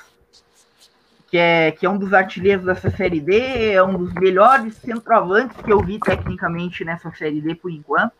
[1.28, 5.58] que é, que é um dos artilheiros dessa Série D, é um dos melhores centroavantes
[5.62, 8.14] que eu vi tecnicamente nessa Série D por enquanto.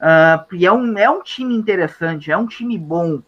[0.00, 3.22] Uh, e é um, é um time interessante, é um time bom.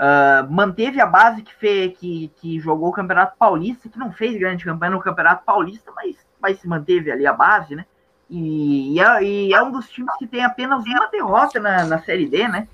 [0.00, 4.34] Uh, manteve a base que, fez, que, que jogou o Campeonato Paulista, que não fez
[4.38, 7.84] grande campanha no Campeonato Paulista, mas, mas se manteve ali a base, né?
[8.30, 11.98] E, e, é, e é um dos times que tem apenas uma derrota na, na
[12.00, 12.66] Série D, né?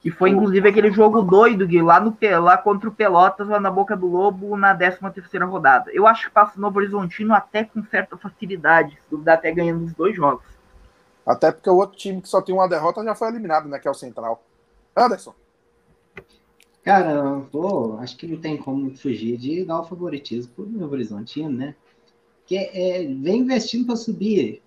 [0.00, 3.70] Que foi inclusive aquele jogo doido que lá, no, lá contra o Pelotas, lá na
[3.70, 5.92] Boca do Lobo, na 13 terceira rodada.
[5.92, 9.94] Eu acho que passa o Novo Horizontino até com certa facilidade, dá até ganhando os
[9.94, 10.44] dois jogos.
[11.24, 13.78] Até porque o outro time que só tem uma derrota já foi eliminado, né?
[13.78, 14.42] Que é o Central.
[14.96, 15.34] Anderson.
[16.82, 21.50] Cara, pô, acho que não tem como fugir de dar o favoritismo pro Novo Horizontino,
[21.50, 21.74] né?
[22.46, 24.62] Que é, vem investindo para subir.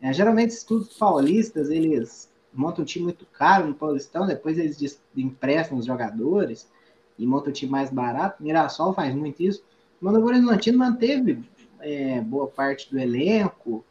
[0.00, 5.00] É, geralmente, esses clubes paulistas, eles montam um time muito caro no Paulistão, depois eles
[5.16, 6.70] emprestam os jogadores
[7.18, 8.42] e montam um time mais barato.
[8.42, 9.62] Mirassol faz muito isso.
[10.00, 11.42] O Novo Horizontino manteve
[11.80, 13.84] é, boa parte do elenco,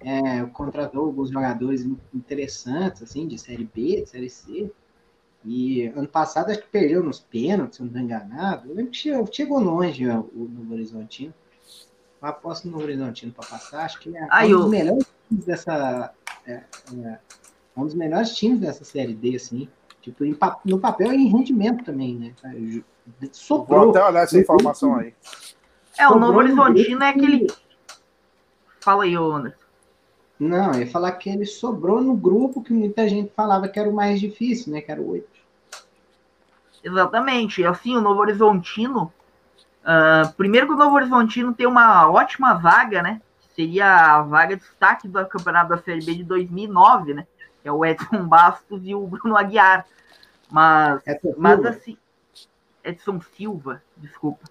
[0.00, 4.70] é, contratou alguns jogadores interessantes, assim, de Série B, de Série C.
[5.46, 8.68] E ano passado acho que perdeu nos pênaltis, se não estou enganado.
[8.68, 11.32] Eu lembro que chegou, chegou longe ó, o Novo Horizontino.
[12.20, 13.84] Eu aposto no Novo Horizontino para passar.
[13.84, 16.12] Acho que é um dos melhores times dessa.
[16.44, 17.18] É, é,
[17.76, 19.68] um dos melhores times dessa série D, assim.
[20.02, 22.34] Tipo, em, no papel e em rendimento também, né?
[23.30, 23.82] Sobrou.
[23.82, 25.14] Vou até olhar essa informação aí.
[25.96, 27.46] É, o Novo Horizontino é aquele.
[28.80, 29.56] Fala aí, Anderson.
[30.40, 33.88] Não, eu ia falar que ele sobrou no grupo que muita gente falava que era
[33.88, 34.80] o mais difícil, né?
[34.80, 35.35] Que era o 8.
[36.86, 37.60] Exatamente.
[37.60, 39.12] E assim, o Novo Horizontino.
[39.82, 43.20] Uh, primeiro que o Novo Horizontino tem uma ótima vaga, né?
[43.54, 47.26] Seria a vaga de destaque do campeonato da Série B de 2009, né?
[47.62, 49.84] Que é o Edson Bastos e o Bruno Aguiar.
[50.50, 51.02] Mas,
[51.36, 51.98] mas assim.
[52.84, 54.44] Edson Silva, desculpa.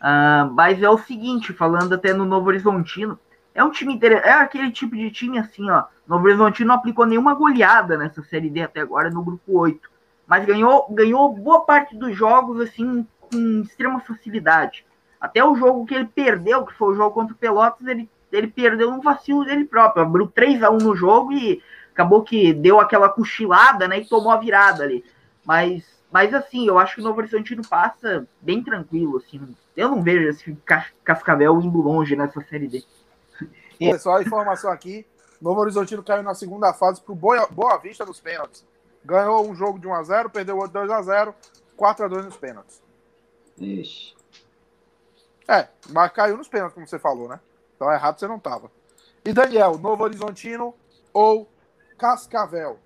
[0.00, 3.18] Uh, mas é o seguinte, falando até no Novo Horizontino,
[3.54, 4.28] é um time interessante.
[4.28, 5.84] É aquele tipo de time assim, ó.
[6.06, 9.93] Novo Horizonte não aplicou nenhuma goleada nessa série D até agora no grupo 8.
[10.26, 14.84] Mas ganhou, ganhou boa parte dos jogos assim com extrema facilidade.
[15.20, 18.46] Até o jogo que ele perdeu, que foi o jogo contra o Pelotas, ele, ele
[18.46, 20.02] perdeu um vacilo dele próprio.
[20.02, 21.62] Abriu 3 a 1 no jogo e
[21.92, 24.00] acabou que deu aquela cochilada, né?
[24.00, 25.04] E tomou a virada ali.
[25.44, 29.56] Mas, mas assim, eu acho que o Novo Horizontino passa bem tranquilo, assim.
[29.76, 30.56] Eu não vejo esse
[31.02, 32.84] Cascavel indo longe nessa série D.
[33.80, 35.06] A informação aqui:
[35.40, 38.64] Novo Horizontino caiu na segunda fase pro Boa, Boa Vista nos pênaltis.
[39.04, 41.34] Ganhou um jogo de 1x0, perdeu outro 2x0,
[41.78, 42.82] 4x2 nos pênaltis.
[43.58, 44.14] Ixi.
[45.46, 47.38] É, mas caiu nos pênaltis, como você falou, né?
[47.76, 48.70] Então errado você não tava.
[49.24, 50.74] E Daniel, Novo Horizontino
[51.12, 51.48] ou
[51.98, 52.78] Cascavel?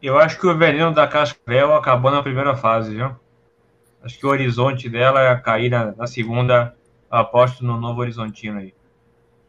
[0.00, 3.16] Eu acho que o veneno da Cascavel acabou na primeira fase, viu?
[4.02, 6.76] Acho que o horizonte dela é cair na, na segunda.
[7.10, 8.74] Aposto no Novo Horizontino aí.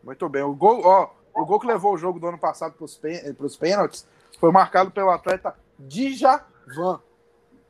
[0.03, 0.43] Muito bem.
[0.43, 4.07] O gol, ó, o gol que levou o jogo do ano passado para os pênaltis
[4.39, 6.99] foi marcado pelo atleta Djavan.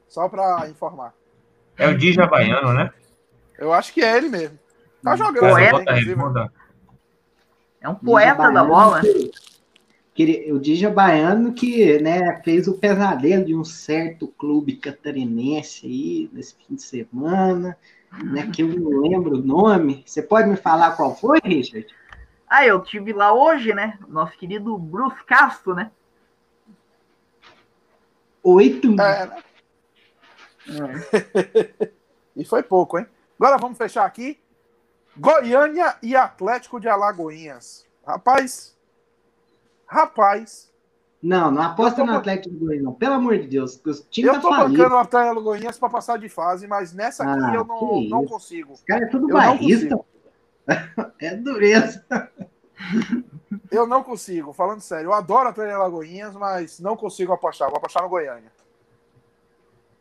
[0.07, 1.13] Só pra informar.
[1.77, 2.91] É o Dija Baiano, né?
[3.57, 4.57] Eu acho que é ele mesmo.
[5.03, 5.93] Tá jogando Poeta.
[5.93, 6.51] redonda.
[7.79, 9.01] É um poeta Dija da bola.
[9.01, 9.31] que-
[10.13, 16.29] que- o Dija Baiano que né, fez o pesadelo de um certo clube catarinense aí
[16.33, 17.77] nesse fim de semana,
[18.23, 20.03] né, que eu não lembro o nome.
[20.05, 21.85] Você pode me falar qual foi, Richard?
[22.49, 23.99] Ah, eu tive lá hoje, né?
[24.07, 25.91] Nosso querido Bruce Castro, né?
[28.47, 28.87] Oito.
[29.01, 29.43] É, né?
[32.33, 33.05] E foi pouco, hein?
[33.37, 34.39] Agora vamos fechar aqui.
[35.17, 37.85] Goiânia e Atlético de Alagoinhas.
[38.05, 38.73] Rapaz.
[39.85, 40.71] Rapaz.
[41.21, 42.93] Não, não aposta no Atlético de Goiânia, não.
[42.93, 43.81] Pelo amor de Deus.
[44.17, 44.77] Eu tá tô falido.
[44.77, 48.01] bancando o Atlético de Alagoinhas pra passar de fase, mas nessa aqui Ah, eu não,
[48.03, 48.71] não consigo.
[48.73, 49.99] Os caras é tudo Eu bairrista.
[51.19, 52.05] é dureza.
[53.71, 55.07] Eu não consigo, falando sério.
[55.07, 57.69] Eu adoro o Atlético de Alagoinhas, mas não consigo apostar.
[57.69, 58.51] Vou apostar no Goiânia.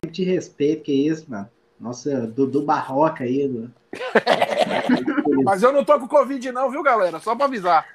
[0.09, 1.49] De respeito, que isso, mano.
[1.79, 3.47] Nossa, Dudu Barroca aí.
[3.49, 3.70] do-
[5.45, 7.18] Mas eu não tô com Covid, não, viu, galera?
[7.20, 7.87] Só pra avisar.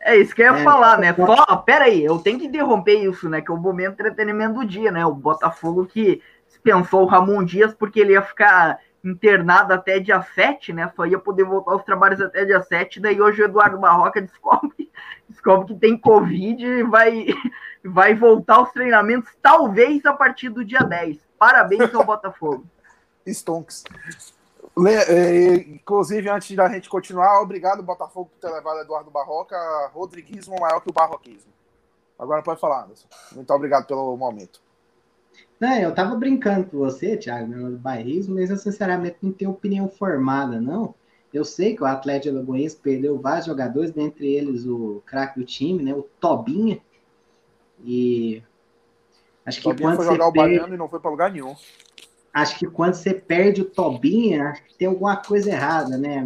[0.00, 1.14] É isso que eu ia É, falar, né?
[1.14, 3.40] Só, pera aí, eu tenho que interromper isso, né?
[3.40, 5.04] Que é o momento de entretenimento do dia, né?
[5.04, 8.80] O Botafogo que dispensou o Ramon Dias porque ele ia ficar
[9.10, 10.92] internado até dia 7, né?
[10.94, 13.00] Só ia poder voltar aos trabalhos até dia 7.
[13.00, 14.90] Daí hoje o Eduardo Barroca descobre,
[15.28, 17.26] descobre que tem Covid e vai,
[17.84, 21.18] vai voltar aos treinamentos, talvez a partir do dia 10.
[21.38, 22.64] Parabéns ao Botafogo.
[23.26, 23.84] Stonks.
[24.76, 29.56] Le- eh, inclusive, antes da gente continuar, obrigado, Botafogo, por ter levado Eduardo Barroca.
[29.92, 31.52] Rodriguismo maior que o barroquismo.
[32.18, 33.06] Agora pode falar, Anderson.
[33.32, 34.60] Muito obrigado pelo momento.
[35.60, 39.50] Não, eu tava brincando com você, Thiago, né, do bairrismo, mas eu sinceramente não tenho
[39.50, 40.94] opinião formada, não.
[41.34, 45.82] Eu sei que o Atlético Alagoense perdeu vários jogadores, dentre eles o craque do time,
[45.82, 46.80] né, o Tobinha.
[47.84, 48.42] E
[49.44, 51.30] acho que Tobinha quando foi você jogar o perde, Baiano e não foi pra lugar
[51.30, 51.54] nenhum.
[52.32, 56.24] acho que quando você perde o Tobinha, acho que tem alguma coisa errada, né?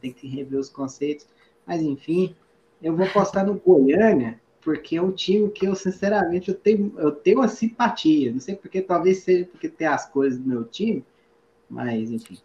[0.00, 1.26] Tem que rever os conceitos.
[1.66, 2.36] Mas enfim,
[2.82, 7.10] eu vou postar no Goiânia, porque é um time que eu, sinceramente, eu tenho, eu
[7.10, 8.30] tenho uma simpatia.
[8.30, 11.02] Não sei porque, talvez seja porque tem as coisas do meu time,
[11.70, 12.38] mas enfim.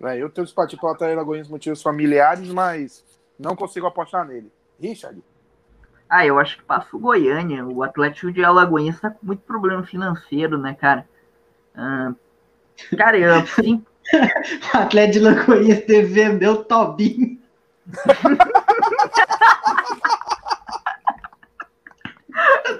[0.00, 3.04] É, eu tenho simpatia pelo Atlético de Alagoinhas por motivos familiares, mas
[3.38, 4.50] não consigo apostar nele.
[4.80, 5.22] Richard.
[6.08, 7.66] Ah, eu acho que passa o Goiânia.
[7.66, 11.06] O Atlético de Alagoinhas tá com muito problema financeiro, né, cara?
[11.74, 12.14] Ah,
[12.96, 13.84] cara, eu, sim,
[14.72, 17.38] O Atlético de Lagoinhas vendeu o Tobinho.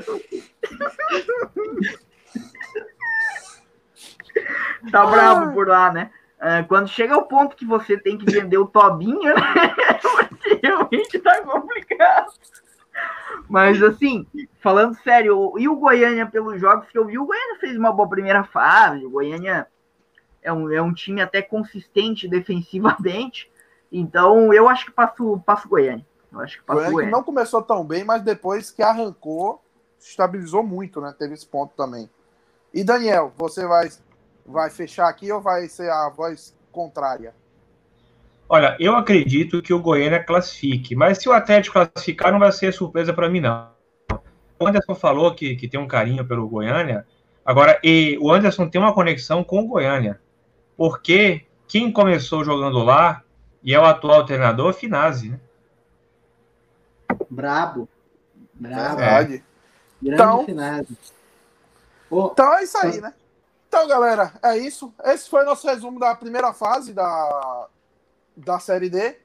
[4.90, 6.10] tá bravo por lá, né?
[6.38, 9.74] Ah, quando chega ao ponto que você tem que vender o Tobinho, né?
[10.62, 12.32] Realmente tá complicado.
[13.48, 14.26] Mas assim,
[14.60, 18.08] falando sério, e o Goiânia, pelos jogos que eu vi, o Goiânia fez uma boa
[18.08, 19.04] primeira fase.
[19.04, 19.66] O Goiânia
[20.42, 23.50] é um, é um time até consistente defensivamente.
[23.90, 26.04] Então, eu acho que passo, passo o Goiânia.
[26.32, 27.16] Eu acho que passo Goiânia Goiânia.
[27.16, 29.62] não começou tão bem, mas depois que arrancou,
[30.00, 31.14] estabilizou muito, né?
[31.18, 32.08] Teve esse ponto também.
[32.72, 33.88] E Daniel, você vai,
[34.44, 37.34] vai fechar aqui ou vai ser a voz contrária?
[38.48, 42.72] Olha, eu acredito que o Goiânia classifique, mas se o Atlético classificar, não vai ser
[42.72, 43.68] surpresa para mim, não.
[44.58, 47.06] O Anderson falou que, que tem um carinho pelo Goiânia.
[47.44, 50.20] Agora, e o Anderson tem uma conexão com o Goiânia,
[50.76, 53.22] porque quem começou jogando lá
[53.62, 55.40] e é o atual treinador é o Finazzi, né?
[57.28, 57.88] Brabo.
[58.54, 58.96] Brabo.
[58.96, 59.44] Verdade.
[60.06, 60.96] Grande Então- finado.
[62.10, 63.12] Então é isso aí, né?
[63.68, 64.94] Então, galera, é isso.
[65.04, 67.68] Esse foi o nosso resumo da primeira fase da,
[68.36, 69.18] da Série D.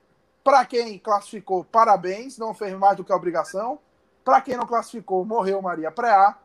[0.43, 3.77] Para quem classificou, parabéns, não fez mais do que a obrigação.
[4.25, 6.35] Para quem não classificou, morreu Maria Pré-A.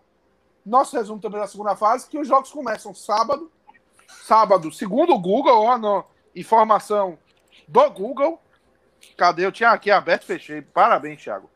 [0.64, 3.50] Nosso resumo também da segunda fase, que os jogos começam sábado.
[4.24, 7.18] Sábado, segundo o Google, ó, no, informação
[7.66, 8.40] do Google.
[9.16, 9.46] Cadê?
[9.46, 10.60] Eu tinha aqui aberto, fechei.
[10.60, 11.48] Parabéns, Thiago.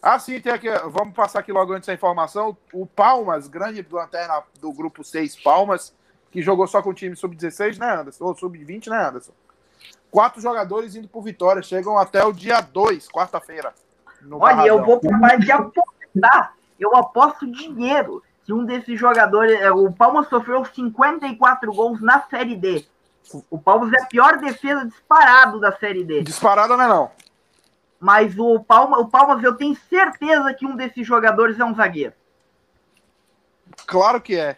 [0.00, 0.68] Ah, sim, tem aqui.
[0.86, 2.56] Vamos passar aqui logo antes a informação.
[2.72, 5.92] O Palmas, grande lanterna do grupo 6 Palmas,
[6.30, 8.24] que jogou só com o time sub-16, né, Anderson?
[8.24, 9.32] Ou sub-20, né, Anderson?
[10.10, 11.62] Quatro jogadores indo por vitória.
[11.62, 13.74] Chegam até o dia 2, quarta-feira.
[14.30, 14.84] Olha, eu Barradão.
[14.84, 16.54] vou parar de apostar.
[16.78, 19.60] Eu aposto dinheiro que um desses jogadores.
[19.60, 22.86] é, O Palmas sofreu 54 gols na Série D.
[23.50, 26.22] O Palmas é a pior defesa disparado da Série D.
[26.22, 27.10] Disparada, não é não?
[28.00, 32.12] Mas o Palmas, o Palmas, eu tenho certeza que um desses jogadores é um zagueiro.
[33.86, 34.56] Claro que é.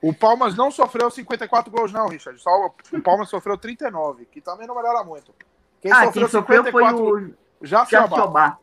[0.00, 2.40] O Palmas não sofreu 54 gols, não, Richard.
[2.40, 2.50] Só
[2.92, 5.32] o Palmas sofreu 39, que também não melhora muito.
[5.80, 8.16] Quem ah, sofreu quem sofreu foi 54 o já se abaixo.
[8.16, 8.58] Jacobá.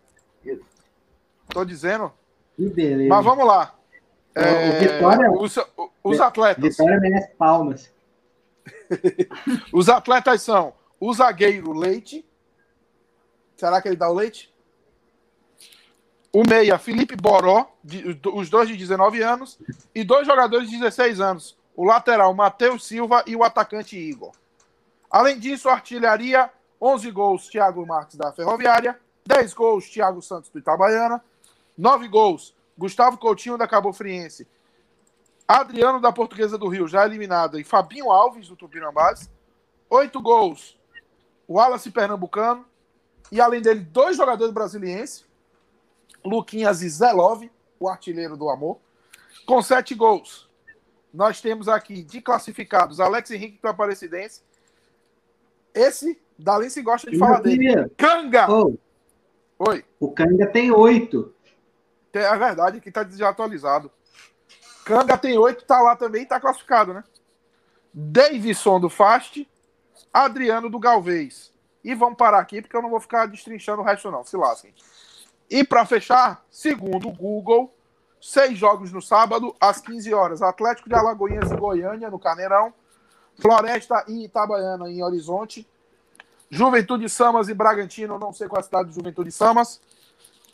[1.50, 2.12] Tô dizendo.
[2.56, 3.10] que beleza.
[3.10, 3.74] Mas vamos lá.
[4.36, 5.58] É, o Vitória, os,
[6.04, 6.64] os atletas.
[6.64, 7.92] Vitória merece palmas.
[9.74, 12.26] Os atletas são o zagueiro Leite.
[13.60, 14.50] Será que ele dá o leite?
[16.32, 19.60] O meia Felipe Boró, de, os dois de 19 anos,
[19.94, 21.58] e dois jogadores de 16 anos.
[21.76, 24.32] O lateral Matheus Silva e o atacante Igor.
[25.12, 26.50] Além disso, artilharia
[26.80, 31.22] 11 gols Thiago Marques da Ferroviária, 10 gols Thiago Santos do Itabaiana,
[31.78, 34.48] 9 gols Gustavo Coutinho da Cabo Friense,
[35.46, 39.30] Adriano da Portuguesa do Rio, já eliminado, e Fabinho Alves do Tupinambás,
[39.90, 40.80] 8 gols
[41.50, 42.69] Wallace Pernambucano,
[43.32, 45.26] e além dele, dois jogadores brasilienses,
[46.24, 47.50] Luquinhas e Zelov,
[47.80, 48.80] o artilheiro do amor,
[49.46, 50.50] com 7 gols.
[51.14, 54.42] Nós temos aqui de classificados Alex Henrique do Aparecidense.
[55.74, 57.58] Esse, Dalense gosta de Eu falar dele.
[57.58, 58.52] queria- Canga!
[58.52, 58.78] Ô,
[59.60, 59.86] Oi.
[60.00, 61.34] o Canga tem oito.
[62.14, 63.92] É verdade que tá desatualizado.
[64.86, 67.04] Canga tem oito, tá lá também, tá classificado, né?
[67.94, 69.48] Davidson do Fast,
[70.12, 71.49] Adriano do Galvez.
[71.84, 74.24] E vamos parar aqui, porque eu não vou ficar destrinchando o resto, não.
[74.24, 74.74] Se lasquem.
[75.50, 77.74] E para fechar, segundo o Google,
[78.22, 80.42] seis jogos no sábado, às 15 horas.
[80.42, 82.74] Atlético de Alagoinhas e Goiânia, no Caneirão.
[83.40, 85.68] Floresta e Itabaiana, em Horizonte.
[86.50, 89.80] Juventude Samas e Bragantino, não sei qual é a cidade de Juventude Samas.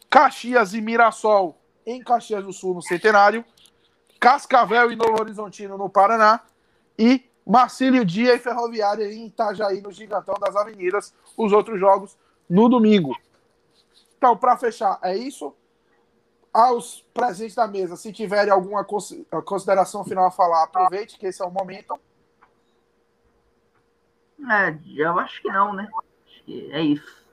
[0.09, 3.43] Caxias e Mirassol, em Caxias do Sul, no Centenário.
[4.19, 6.41] Cascavel e Novo Horizontino, no Paraná.
[6.97, 11.13] E Marcílio Dia e Ferroviária em Itajaí, no Gigantão das Avenidas.
[11.37, 12.17] Os outros jogos
[12.49, 13.15] no domingo.
[14.17, 15.53] Então, para fechar, é isso.
[16.51, 21.41] Aos presentes da mesa, se tiverem alguma consi- consideração final a falar, aproveite que esse
[21.41, 21.99] é o momento.
[24.49, 25.89] É, eu acho que não, né?
[26.25, 27.25] Acho que é isso.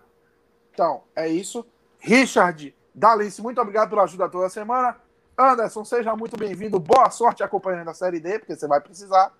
[0.72, 1.64] Então, é isso.
[1.98, 4.96] Richard Dalice, muito obrigado pela ajuda toda semana.
[5.38, 6.78] Anderson, seja muito bem-vindo.
[6.78, 9.32] Boa sorte acompanhando a Série D, porque você vai precisar.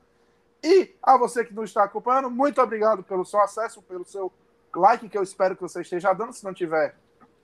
[0.62, 4.32] E a você que não está acompanhando, muito obrigado pelo seu acesso, pelo seu
[4.74, 6.32] like, que eu espero que você esteja dando.
[6.32, 6.94] Se não tiver,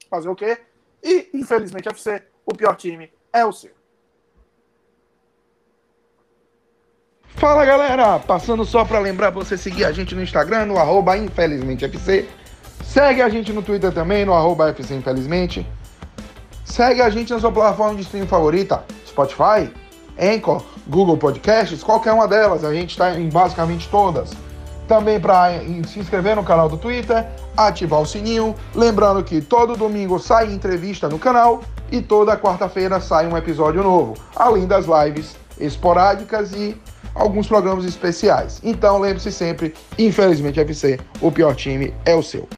[0.09, 0.59] fazer o quê?
[1.03, 3.73] E, infelizmente, FC, o pior time é o seu.
[7.39, 12.29] Fala galera, passando só para lembrar você seguir a gente no Instagram, no arroba infelizmentefc.
[12.85, 15.65] Segue a gente no Twitter também, no arroba FC Infelizmente.
[16.65, 19.73] Segue a gente na sua plataforma de streaming favorita, Spotify,
[20.19, 22.65] Anchor, Google Podcasts, qualquer uma delas.
[22.65, 24.31] A gente está em basicamente todas.
[24.87, 28.55] Também para se inscrever no canal do Twitter, ativar o sininho.
[28.75, 31.63] Lembrando que todo domingo sai entrevista no canal
[31.93, 36.75] e toda quarta-feira sai um episódio novo, além das lives esporádicas e
[37.15, 38.61] alguns programas especiais.
[38.63, 42.49] Então lembre-se sempre, infelizmente FC, o pior time é o seu.